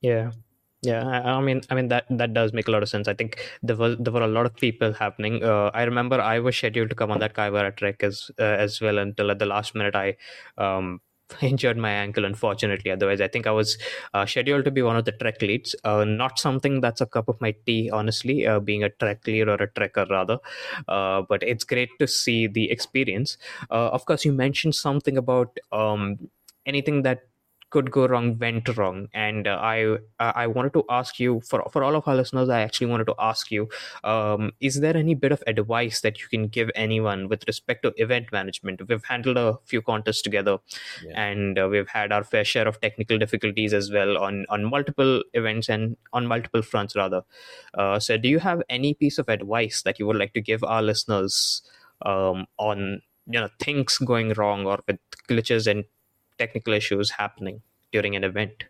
Yeah. 0.02 0.32
Yeah, 0.86 1.06
I, 1.08 1.40
mean, 1.40 1.62
I 1.70 1.76
mean 1.76 1.88
that 1.90 2.06
that 2.10 2.34
does 2.34 2.52
make 2.52 2.68
a 2.68 2.72
lot 2.72 2.84
of 2.84 2.90
sense. 2.90 3.08
I 3.08 3.14
think 3.14 3.40
there 3.62 3.78
was 3.78 3.96
there 4.00 4.12
were 4.12 4.22
a 4.24 4.28
lot 4.28 4.46
of 4.46 4.54
people 4.56 4.92
happening. 4.92 5.42
Uh, 5.42 5.72
I 5.74 5.84
remember 5.84 6.20
I 6.20 6.40
was 6.40 6.58
scheduled 6.58 6.90
to 6.90 6.96
come 6.96 7.10
on 7.10 7.20
that 7.20 7.34
Kaiwara 7.36 7.76
trek 7.78 8.04
as 8.04 8.30
uh, 8.38 8.44
as 8.44 8.82
well 8.82 8.98
until 8.98 9.32
at 9.32 9.40
the 9.40 9.46
last 9.46 9.76
minute 9.76 9.96
I 9.96 10.18
um, 10.58 11.00
injured 11.42 11.78
my 11.78 11.90
ankle, 11.90 12.26
unfortunately. 12.26 12.92
Otherwise, 12.92 13.22
I 13.22 13.30
think 13.30 13.48
I 13.48 13.52
was 13.52 13.78
uh, 14.14 14.26
scheduled 14.26 14.66
to 14.66 14.72
be 14.72 14.82
one 14.82 14.98
of 14.98 15.06
the 15.06 15.14
trek 15.14 15.42
leads. 15.42 15.74
Uh, 15.86 16.04
not 16.04 16.38
something 16.38 16.82
that's 16.82 17.00
a 17.00 17.06
cup 17.06 17.30
of 17.30 17.40
my 17.40 17.56
tea, 17.66 17.90
honestly, 17.90 18.46
uh, 18.46 18.60
being 18.60 18.84
a 18.84 18.90
trek 18.90 19.26
lead 19.26 19.48
or 19.48 19.54
a 19.56 19.70
trekker 19.70 20.10
rather. 20.10 20.40
Uh, 20.90 21.22
but 21.30 21.42
it's 21.44 21.64
great 21.64 21.90
to 22.00 22.08
see 22.08 22.48
the 22.48 22.70
experience. 22.70 23.38
Of 23.70 24.06
course, 24.06 24.26
you 24.26 24.34
mentioned 24.34 24.76
something 24.76 25.18
about 25.18 25.58
um, 25.72 26.30
anything 26.66 27.04
that 27.04 27.22
could 27.74 27.90
go 27.98 28.08
wrong 28.08 28.38
went 28.38 28.70
wrong. 28.78 29.08
And 29.14 29.48
uh, 29.48 29.58
i 29.62 29.78
uh, 29.86 30.32
i 30.44 30.46
wanted 30.56 30.74
to 30.74 30.84
ask 30.98 31.20
you 31.20 31.42
for 31.50 31.60
for 31.74 31.84
all 31.84 31.96
of 32.00 32.08
our 32.08 32.16
listeners 32.20 32.50
i 32.58 32.62
actually 32.62 32.88
wanted 32.94 33.08
to 33.12 33.16
ask 33.30 33.52
you 33.56 33.68
um, 34.04 34.52
is 34.70 34.80
there 34.86 34.98
any 34.98 35.16
bit 35.24 35.32
of 35.38 35.44
advice 35.54 36.02
that 36.02 36.22
you 36.22 36.28
can 36.34 36.48
give 36.48 36.72
anyone 36.76 37.28
with 37.30 37.46
respect 37.48 37.84
to 37.84 37.94
event 37.98 38.32
management? 38.32 38.88
We've 38.88 39.04
handled 39.04 39.38
a 39.38 39.58
few 39.66 39.82
contests 39.82 40.22
together 40.22 40.58
yeah. 41.06 41.28
and 41.28 41.60
uh, 41.60 41.68
we've 41.72 41.88
had 41.88 42.12
our 42.12 42.24
fair 42.24 42.46
share 42.46 42.68
of 42.68 42.80
technical 42.82 43.18
difficulties 43.18 43.74
as 43.74 43.92
well 43.92 44.18
on 44.18 44.46
on 44.50 44.66
multiple 44.66 45.24
events 45.34 45.70
and 45.70 45.98
on 46.12 46.28
multiple 46.28 46.62
fronts 46.62 46.96
rather. 46.96 47.24
Uh, 47.74 48.00
so 48.00 48.18
do 48.18 48.30
you 48.30 48.40
have 48.40 48.62
any 48.70 48.94
piece 48.94 49.18
of 49.18 49.30
advice 49.30 49.82
that 49.84 50.00
you 50.00 50.08
would 50.08 50.22
like 50.26 50.34
to 50.34 50.42
give 50.42 50.64
our 50.64 50.82
listeners 50.82 51.62
um, 52.06 52.46
on 52.58 53.02
you 53.28 53.40
know 53.40 53.50
things 53.60 53.98
going 53.98 54.34
wrong 54.34 54.66
or 54.66 54.80
with 54.88 55.00
glitches 55.30 55.68
and 55.68 55.86
technical 56.38 56.74
issues 56.74 57.12
happening 57.12 57.62
during 57.92 58.16
an 58.16 58.24
event. 58.24 58.66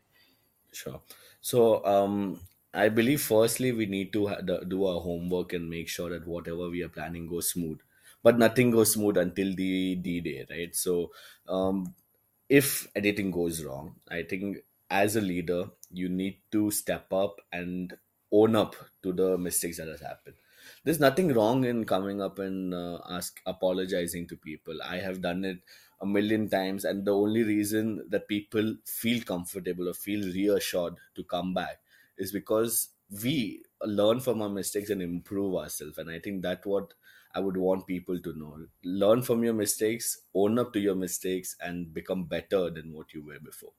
Sure. 0.72 1.02
So 1.42 1.84
um, 1.86 2.40
i 2.76 2.90
believe 2.90 3.22
firstly 3.22 3.72
we 3.72 3.86
need 3.86 4.12
to 4.12 4.22
do 4.68 4.86
our 4.86 5.00
homework 5.00 5.54
and 5.54 5.70
make 5.70 5.88
sure 5.88 6.10
that 6.10 6.26
whatever 6.26 6.70
we 6.70 6.82
are 6.84 6.90
planning 6.90 7.28
goes 7.28 7.50
smooth. 7.52 7.80
But 8.24 8.40
nothing 8.40 8.72
goes 8.72 8.94
smooth 8.94 9.18
until 9.18 9.54
the 9.56 9.96
d 9.96 10.22
day 10.22 10.46
right? 10.50 10.76
So 10.76 11.12
um, 11.48 11.94
if 12.50 12.88
anything 12.96 13.32
goes 13.32 13.64
wrong 13.64 13.96
i 14.10 14.22
think 14.24 14.58
as 14.90 15.16
a 15.16 15.22
leader 15.22 15.72
you 15.90 16.10
need 16.10 16.42
to 16.52 16.70
step 16.72 17.12
up 17.14 17.40
and 17.52 17.98
own 18.32 18.56
up 18.56 18.76
to 19.02 19.14
the 19.14 19.38
mistakes 19.38 19.78
that 19.78 19.88
has 19.88 20.02
happened. 20.02 20.36
There's 20.84 21.00
nothing 21.00 21.34
wrong 21.34 21.64
in 21.66 21.86
coming 21.86 22.22
up 22.22 22.40
and 22.40 22.74
uh, 22.74 23.00
ask 23.10 23.42
apologizing 23.46 24.28
to 24.28 24.38
people. 24.38 24.82
I 24.82 24.98
have 24.98 25.22
done 25.22 25.46
it 25.46 25.60
a 26.04 26.06
million 26.06 26.50
times 26.50 26.86
and 26.86 27.06
the 27.06 27.16
only 27.16 27.44
reason 27.44 27.88
that 28.10 28.28
people 28.28 28.76
feel 28.86 29.22
comfortable 29.24 29.90
or 29.90 29.94
feel 29.94 30.24
reassured 30.34 30.96
to 31.16 31.24
come 31.24 31.54
back 31.54 31.82
is 32.18 32.32
because 32.32 32.90
we 33.24 33.64
learn 33.84 34.20
from 34.20 34.42
our 34.42 34.50
mistakes 34.50 34.90
and 34.90 35.02
improve 35.02 35.56
ourselves. 35.56 35.98
And 35.98 36.10
i 36.10 36.20
think 36.20 36.42
that's 36.42 36.66
what 36.66 36.94
i 37.34 37.40
would 37.40 37.58
want 37.58 37.88
people 37.88 38.20
to 38.22 38.34
know. 38.34 38.68
Learn 38.84 39.22
from 39.22 39.44
your 39.44 39.54
mistakes 39.54 40.22
own 40.34 40.60
up 40.60 40.74
to 40.74 40.80
your 40.80 40.96
mistakes 40.96 41.56
and 41.60 41.94
become 41.94 42.26
better 42.26 42.70
than 42.70 42.94
what 42.94 43.14
you 43.14 43.24
were 43.26 43.40
before. 43.40 43.74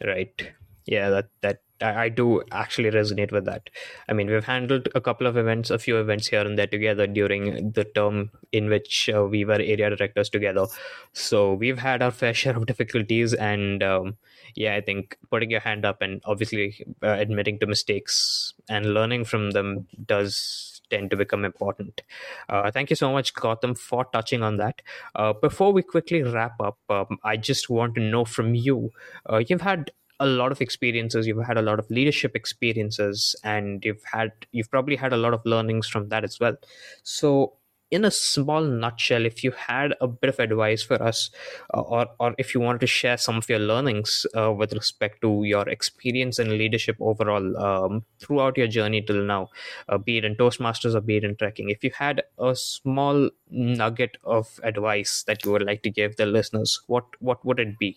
Right. 0.00 0.54
Yeah 0.86 1.10
that 1.10 1.30
that 1.42 1.62
I, 1.80 2.08
do 2.08 2.42
actually 2.52 2.90
resonate 2.90 3.32
with 3.32 3.44
that. 3.46 3.68
I 4.08 4.12
mean, 4.12 4.28
we've 4.28 4.44
handled 4.44 4.88
a 4.94 5.00
couple 5.00 5.26
of 5.26 5.36
events, 5.36 5.70
a 5.70 5.78
few 5.78 5.98
events 5.98 6.26
here 6.28 6.40
and 6.40 6.58
there 6.58 6.66
together 6.66 7.06
during 7.06 7.72
the 7.72 7.84
term 7.84 8.30
in 8.52 8.68
which 8.68 9.10
uh, 9.14 9.24
we 9.24 9.44
were 9.44 9.54
area 9.54 9.94
directors 9.94 10.30
together. 10.30 10.66
So 11.12 11.54
we've 11.54 11.78
had 11.78 12.02
our 12.02 12.10
fair 12.10 12.34
share 12.34 12.56
of 12.56 12.66
difficulties, 12.66 13.34
and 13.34 13.82
um, 13.82 14.16
yeah, 14.54 14.74
I 14.74 14.80
think 14.80 15.18
putting 15.30 15.50
your 15.50 15.60
hand 15.60 15.84
up 15.84 16.02
and 16.02 16.22
obviously 16.24 16.86
uh, 17.02 17.08
admitting 17.08 17.58
to 17.60 17.66
mistakes 17.66 18.54
and 18.68 18.94
learning 18.94 19.24
from 19.24 19.50
them 19.50 19.86
does 20.04 20.80
tend 20.90 21.10
to 21.10 21.16
become 21.16 21.44
important. 21.44 22.02
Uh, 22.48 22.70
thank 22.70 22.90
you 22.90 22.96
so 22.96 23.12
much, 23.12 23.34
Gautam, 23.34 23.76
for 23.76 24.04
touching 24.06 24.42
on 24.42 24.56
that. 24.58 24.82
Uh, 25.14 25.32
before 25.32 25.72
we 25.72 25.82
quickly 25.82 26.22
wrap 26.22 26.60
up, 26.60 26.78
um, 26.88 27.18
I 27.24 27.36
just 27.36 27.68
want 27.68 27.94
to 27.96 28.00
know 28.00 28.24
from 28.24 28.54
you. 28.54 28.92
Uh, 29.28 29.42
you've 29.46 29.62
had 29.62 29.90
a 30.20 30.26
lot 30.26 30.52
of 30.52 30.60
experiences 30.60 31.26
you've 31.26 31.44
had 31.46 31.58
a 31.58 31.62
lot 31.62 31.78
of 31.78 31.90
leadership 31.90 32.34
experiences 32.34 33.36
and 33.44 33.84
you've 33.84 34.04
had 34.04 34.32
you've 34.52 34.70
probably 34.70 34.96
had 34.96 35.12
a 35.12 35.16
lot 35.16 35.34
of 35.34 35.44
learnings 35.44 35.88
from 35.88 36.08
that 36.08 36.24
as 36.24 36.38
well. 36.40 36.56
So 37.02 37.54
in 37.90 38.04
a 38.04 38.10
small 38.10 38.64
nutshell 38.64 39.24
if 39.24 39.44
you 39.44 39.52
had 39.52 39.94
a 40.00 40.08
bit 40.08 40.28
of 40.28 40.40
advice 40.40 40.82
for 40.82 41.00
us 41.00 41.30
uh, 41.72 41.80
or 41.80 42.06
or 42.18 42.34
if 42.36 42.52
you 42.54 42.60
wanted 42.60 42.80
to 42.80 42.86
share 42.86 43.16
some 43.16 43.36
of 43.36 43.48
your 43.48 43.60
learnings 43.60 44.26
uh, 44.36 44.52
with 44.52 44.72
respect 44.72 45.20
to 45.20 45.44
your 45.44 45.68
experience 45.68 46.38
in 46.38 46.58
leadership 46.58 46.96
overall 47.00 47.56
um, 47.58 48.04
throughout 48.18 48.56
your 48.56 48.66
journey 48.66 49.00
till 49.02 49.22
now 49.22 49.48
uh, 49.88 49.98
be 49.98 50.18
it 50.18 50.24
in 50.24 50.34
toastmasters 50.34 50.94
or 50.94 51.00
be 51.00 51.16
it 51.16 51.24
in 51.24 51.36
trekking 51.36 51.70
if 51.70 51.84
you 51.84 51.90
had 51.96 52.22
a 52.38 52.56
small 52.56 53.30
nugget 53.50 54.16
of 54.24 54.58
advice 54.64 55.22
that 55.24 55.44
you 55.44 55.52
would 55.52 55.62
like 55.64 55.82
to 55.82 55.90
give 55.90 56.16
the 56.16 56.26
listeners 56.26 56.80
what 56.88 57.04
what 57.20 57.44
would 57.44 57.60
it 57.60 57.78
be 57.78 57.96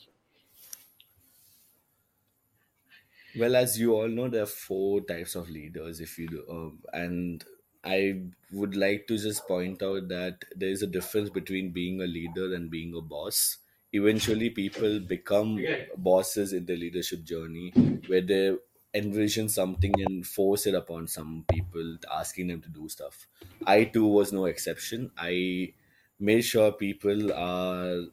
Well, 3.36 3.56
as 3.56 3.80
you 3.80 3.94
all 3.94 4.08
know, 4.08 4.28
there 4.28 4.44
are 4.44 4.48
four 4.48 5.02
types 5.02 5.36
of 5.36 5.50
leaders. 5.50 6.00
If 6.00 6.18
you 6.18 6.46
um, 6.50 6.82
and 6.94 7.44
I 7.84 8.24
would 8.52 8.76
like 8.76 9.08
to 9.08 9.18
just 9.18 9.48
point 9.48 9.82
out 9.84 10.08
that 10.10 10.46
there 10.56 10.70
is 10.70 10.82
a 10.82 10.88
difference 10.88 11.30
between 11.30 11.72
being 11.72 12.02
a 12.02 12.08
leader 12.08 12.54
and 12.54 12.70
being 12.72 12.96
a 12.96 13.02
boss. 13.02 13.58
Eventually, 13.94 14.50
people 14.50 15.00
become 15.00 15.68
bosses 15.96 16.54
in 16.54 16.66
their 16.66 16.78
leadership 16.78 17.24
journey, 17.24 17.72
where 18.08 18.22
they 18.22 18.56
envision 18.94 19.48
something 19.50 19.94
and 20.02 20.26
force 20.26 20.66
it 20.66 20.74
upon 20.76 21.08
some 21.08 21.46
people, 21.52 21.98
asking 22.12 22.48
them 22.48 22.62
to 22.62 22.70
do 22.70 22.90
stuff. 22.90 23.28
I 23.66 23.86
too 23.86 24.06
was 24.08 24.34
no 24.34 24.46
exception. 24.46 25.12
I 25.18 25.74
made 26.20 26.42
sure 26.42 26.72
people 26.72 27.32
are 27.34 28.06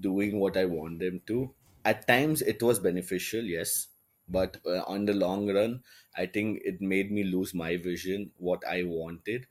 doing 0.00 0.38
what 0.38 0.56
I 0.56 0.64
want 0.64 0.98
them 1.00 1.20
to. 1.26 1.54
At 1.84 2.06
times, 2.06 2.42
it 2.42 2.62
was 2.62 2.78
beneficial, 2.78 3.44
yes, 3.44 3.88
but 4.28 4.58
uh, 4.66 4.82
on 4.86 5.04
the 5.06 5.14
long 5.14 5.50
run 5.52 5.82
i 6.16 6.26
think 6.26 6.60
it 6.64 6.80
made 6.80 7.10
me 7.10 7.24
lose 7.24 7.54
my 7.54 7.76
vision 7.76 8.30
what 8.38 8.64
i 8.66 8.82
wanted. 8.82 9.46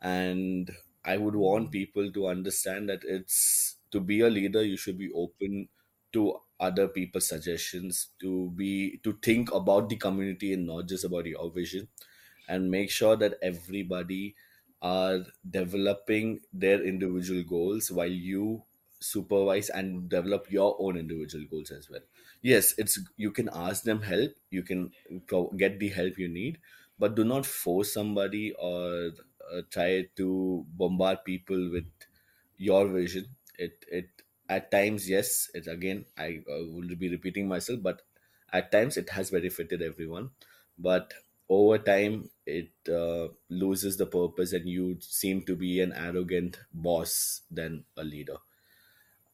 And 0.00 0.70
i 1.04 1.16
would 1.16 1.36
want 1.36 1.70
people 1.72 2.10
to 2.12 2.26
understand 2.26 2.88
that 2.88 3.04
it's 3.04 3.76
to 3.92 4.00
be 4.00 4.20
a 4.20 4.28
leader 4.30 4.62
you 4.64 4.76
should 4.76 4.98
be 4.98 5.10
open 5.12 5.68
to 6.12 6.40
other 6.58 6.88
people's 6.88 7.28
suggestions 7.28 8.08
to 8.20 8.50
be 8.50 8.98
to 9.04 9.12
think 9.22 9.52
about 9.52 9.88
the 9.88 9.96
community 9.96 10.52
and 10.52 10.66
not 10.66 10.86
just 10.88 11.04
about 11.04 11.26
your 11.26 11.50
vision. 11.50 11.88
And 12.48 12.70
make 12.70 12.90
sure 12.90 13.16
that 13.16 13.38
everybody 13.42 14.36
are 14.80 15.24
developing 15.48 16.40
their 16.52 16.82
individual 16.82 17.42
goals 17.42 17.90
while 17.90 18.10
you 18.10 18.62
supervise 19.00 19.68
and 19.68 20.08
develop 20.08 20.50
your 20.50 20.76
own 20.78 20.96
individual 20.96 21.44
goals 21.50 21.70
as 21.70 21.90
well 21.90 22.00
yes 22.42 22.74
it's 22.78 22.98
you 23.16 23.30
can 23.30 23.48
ask 23.52 23.82
them 23.84 24.02
help 24.02 24.32
you 24.50 24.62
can 24.62 24.90
get 25.56 25.78
the 25.78 25.88
help 25.88 26.18
you 26.18 26.28
need 26.28 26.58
but 26.98 27.14
do 27.14 27.24
not 27.24 27.44
force 27.46 27.92
somebody 27.92 28.52
or 28.52 29.10
uh, 29.52 29.62
try 29.70 30.02
to 30.16 30.64
bombard 30.70 31.18
people 31.24 31.70
with 31.70 31.86
your 32.56 32.88
vision. 32.88 33.26
It 33.58 33.84
it 33.90 34.22
at 34.48 34.70
times 34.70 35.08
yes 35.10 35.50
it 35.54 35.66
again 35.66 36.06
i 36.16 36.42
uh, 36.48 36.64
will 36.72 36.94
be 36.96 37.08
repeating 37.10 37.48
myself 37.48 37.82
but 37.82 38.02
at 38.52 38.70
times 38.72 38.96
it 38.96 39.10
has 39.10 39.30
benefited 39.30 39.82
everyone. 39.82 40.30
But 40.78 41.14
over 41.48 41.78
time 41.78 42.30
it 42.46 42.72
uh, 42.88 43.28
loses 43.48 43.96
the 43.96 44.06
purpose 44.06 44.52
and 44.52 44.68
you 44.68 44.98
seem 45.00 45.42
to 45.46 45.56
be 45.56 45.80
an 45.80 45.92
arrogant 45.92 46.58
boss 46.72 47.42
than 47.50 47.84
a 47.96 48.04
leader 48.04 48.36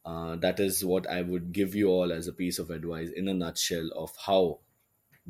uh, 0.04 0.36
that 0.36 0.58
is 0.60 0.84
what 0.84 1.08
I 1.08 1.22
would 1.22 1.52
give 1.52 1.74
you 1.74 1.88
all 1.88 2.12
as 2.12 2.26
a 2.26 2.32
piece 2.32 2.58
of 2.58 2.70
advice 2.70 3.10
in 3.14 3.28
a 3.28 3.34
nutshell 3.34 3.90
of 3.96 4.10
how 4.26 4.60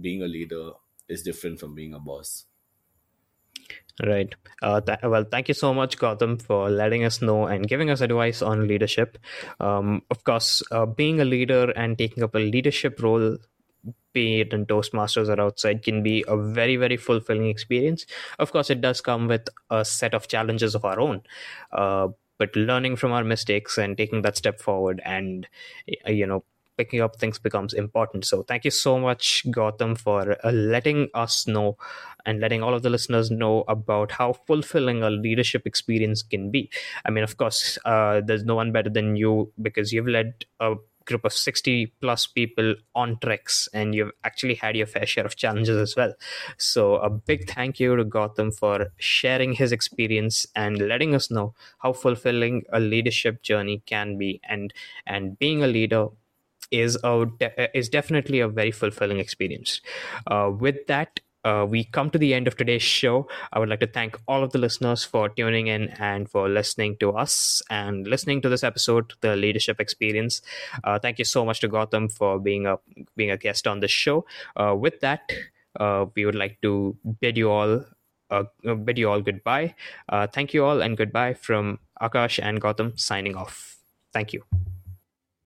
being 0.00 0.22
a 0.22 0.26
leader 0.26 0.70
is 1.08 1.22
different 1.22 1.60
from 1.60 1.74
being 1.74 1.92
a 1.92 1.98
boss. 1.98 2.46
Right. 4.02 4.34
Uh, 4.62 4.80
th- 4.80 5.00
well, 5.02 5.24
thank 5.30 5.48
you 5.48 5.54
so 5.54 5.74
much, 5.74 5.98
Gautam, 5.98 6.40
for 6.40 6.70
letting 6.70 7.04
us 7.04 7.20
know 7.20 7.46
and 7.46 7.68
giving 7.68 7.90
us 7.90 8.00
advice 8.00 8.40
on 8.40 8.66
leadership. 8.66 9.18
Um, 9.60 10.02
of 10.10 10.24
course, 10.24 10.62
uh, 10.70 10.86
being 10.86 11.20
a 11.20 11.26
leader 11.26 11.70
and 11.72 11.98
taking 11.98 12.22
up 12.22 12.34
a 12.34 12.38
leadership 12.38 13.02
role, 13.02 13.36
be 14.14 14.40
it 14.40 14.54
in 14.54 14.64
Toastmasters 14.64 15.28
or 15.28 15.40
outside, 15.40 15.82
can 15.82 16.02
be 16.02 16.24
a 16.26 16.36
very, 16.36 16.76
very 16.76 16.96
fulfilling 16.96 17.48
experience. 17.48 18.06
Of 18.38 18.50
course, 18.50 18.70
it 18.70 18.80
does 18.80 19.02
come 19.02 19.28
with 19.28 19.48
a 19.68 19.84
set 19.84 20.14
of 20.14 20.26
challenges 20.26 20.74
of 20.74 20.86
our 20.86 20.98
own. 20.98 21.22
Uh, 21.70 22.08
but 22.42 22.54
learning 22.56 22.96
from 22.96 23.12
our 23.12 23.24
mistakes 23.24 23.78
and 23.78 23.96
taking 23.96 24.22
that 24.22 24.36
step 24.36 24.60
forward 24.60 25.00
and 25.04 25.46
you 26.06 26.26
know 26.26 26.44
picking 26.78 27.00
up 27.02 27.16
things 27.16 27.38
becomes 27.38 27.74
important. 27.74 28.24
So 28.24 28.42
thank 28.42 28.64
you 28.64 28.70
so 28.70 28.98
much 28.98 29.44
Gautam 29.48 29.96
for 29.96 30.36
uh, 30.44 30.50
letting 30.52 31.08
us 31.14 31.46
know 31.46 31.76
and 32.24 32.40
letting 32.40 32.62
all 32.62 32.74
of 32.74 32.82
the 32.82 32.90
listeners 32.90 33.30
know 33.30 33.64
about 33.68 34.12
how 34.12 34.32
fulfilling 34.32 35.02
a 35.02 35.10
leadership 35.10 35.66
experience 35.66 36.22
can 36.22 36.50
be. 36.50 36.70
I 37.04 37.10
mean 37.10 37.24
of 37.24 37.36
course 37.36 37.78
uh, 37.84 38.22
there's 38.24 38.44
no 38.44 38.54
one 38.54 38.72
better 38.72 38.90
than 38.90 39.16
you 39.16 39.52
because 39.60 39.92
you've 39.92 40.08
led 40.08 40.44
a 40.60 40.74
group 41.04 41.24
of 41.24 41.32
60 41.32 41.86
plus 42.00 42.26
people 42.26 42.74
on 42.94 43.18
treks 43.20 43.68
and 43.72 43.94
you've 43.94 44.12
actually 44.24 44.54
had 44.54 44.76
your 44.76 44.86
fair 44.86 45.06
share 45.06 45.24
of 45.26 45.36
challenges 45.36 45.76
as 45.76 45.96
well. 45.96 46.14
So 46.58 46.96
a 46.96 47.10
big 47.10 47.48
thank 47.48 47.80
you 47.80 47.96
to 47.96 48.04
Gautam 48.04 48.56
for 48.56 48.88
sharing 48.98 49.54
his 49.54 49.72
experience 49.72 50.46
and 50.54 50.78
letting 50.78 51.14
us 51.14 51.30
know 51.30 51.54
how 51.78 51.92
fulfilling 51.92 52.62
a 52.72 52.80
leadership 52.80 53.42
journey 53.42 53.82
can 53.86 54.18
be. 54.18 54.40
And 54.48 54.72
and 55.06 55.38
being 55.38 55.62
a 55.62 55.66
leader 55.66 56.08
is 56.70 56.98
a 57.04 57.26
is 57.74 57.88
definitely 57.88 58.40
a 58.40 58.48
very 58.48 58.70
fulfilling 58.70 59.18
experience. 59.18 59.80
Uh, 60.26 60.50
with 60.58 60.86
that 60.86 61.20
uh, 61.44 61.66
we 61.68 61.84
come 61.84 62.10
to 62.10 62.18
the 62.18 62.34
end 62.34 62.46
of 62.46 62.56
today's 62.56 62.82
show. 62.82 63.28
I 63.52 63.58
would 63.58 63.68
like 63.68 63.80
to 63.80 63.86
thank 63.86 64.18
all 64.28 64.42
of 64.44 64.52
the 64.52 64.58
listeners 64.58 65.04
for 65.04 65.28
tuning 65.28 65.66
in 65.66 65.88
and 65.98 66.28
for 66.30 66.48
listening 66.48 66.96
to 66.98 67.12
us 67.12 67.62
and 67.70 68.06
listening 68.06 68.42
to 68.42 68.48
this 68.48 68.62
episode, 68.62 69.12
the 69.20 69.36
leadership 69.36 69.80
experience. 69.80 70.42
Uh, 70.84 70.98
thank 70.98 71.18
you 71.18 71.24
so 71.24 71.44
much 71.44 71.60
to 71.60 71.68
Gautam 71.68 72.12
for 72.12 72.38
being 72.38 72.66
a 72.66 72.78
being 73.16 73.30
a 73.30 73.36
guest 73.36 73.66
on 73.66 73.80
this 73.80 73.90
show. 73.90 74.24
Uh, 74.56 74.74
with 74.76 75.00
that, 75.00 75.30
uh, 75.80 76.06
we 76.14 76.24
would 76.24 76.34
like 76.34 76.60
to 76.62 76.96
bid 77.20 77.36
you 77.36 77.50
all 77.50 77.84
uh, 78.30 78.44
bid 78.84 78.98
you 78.98 79.10
all 79.10 79.20
goodbye. 79.20 79.74
Uh, 80.08 80.26
thank 80.26 80.54
you 80.54 80.64
all 80.64 80.80
and 80.80 80.96
goodbye 80.96 81.34
from 81.34 81.78
Akash 82.00 82.38
and 82.42 82.60
Gautam. 82.60 82.98
signing 82.98 83.36
off. 83.36 83.78
Thank 84.12 84.32
you. 84.32 84.44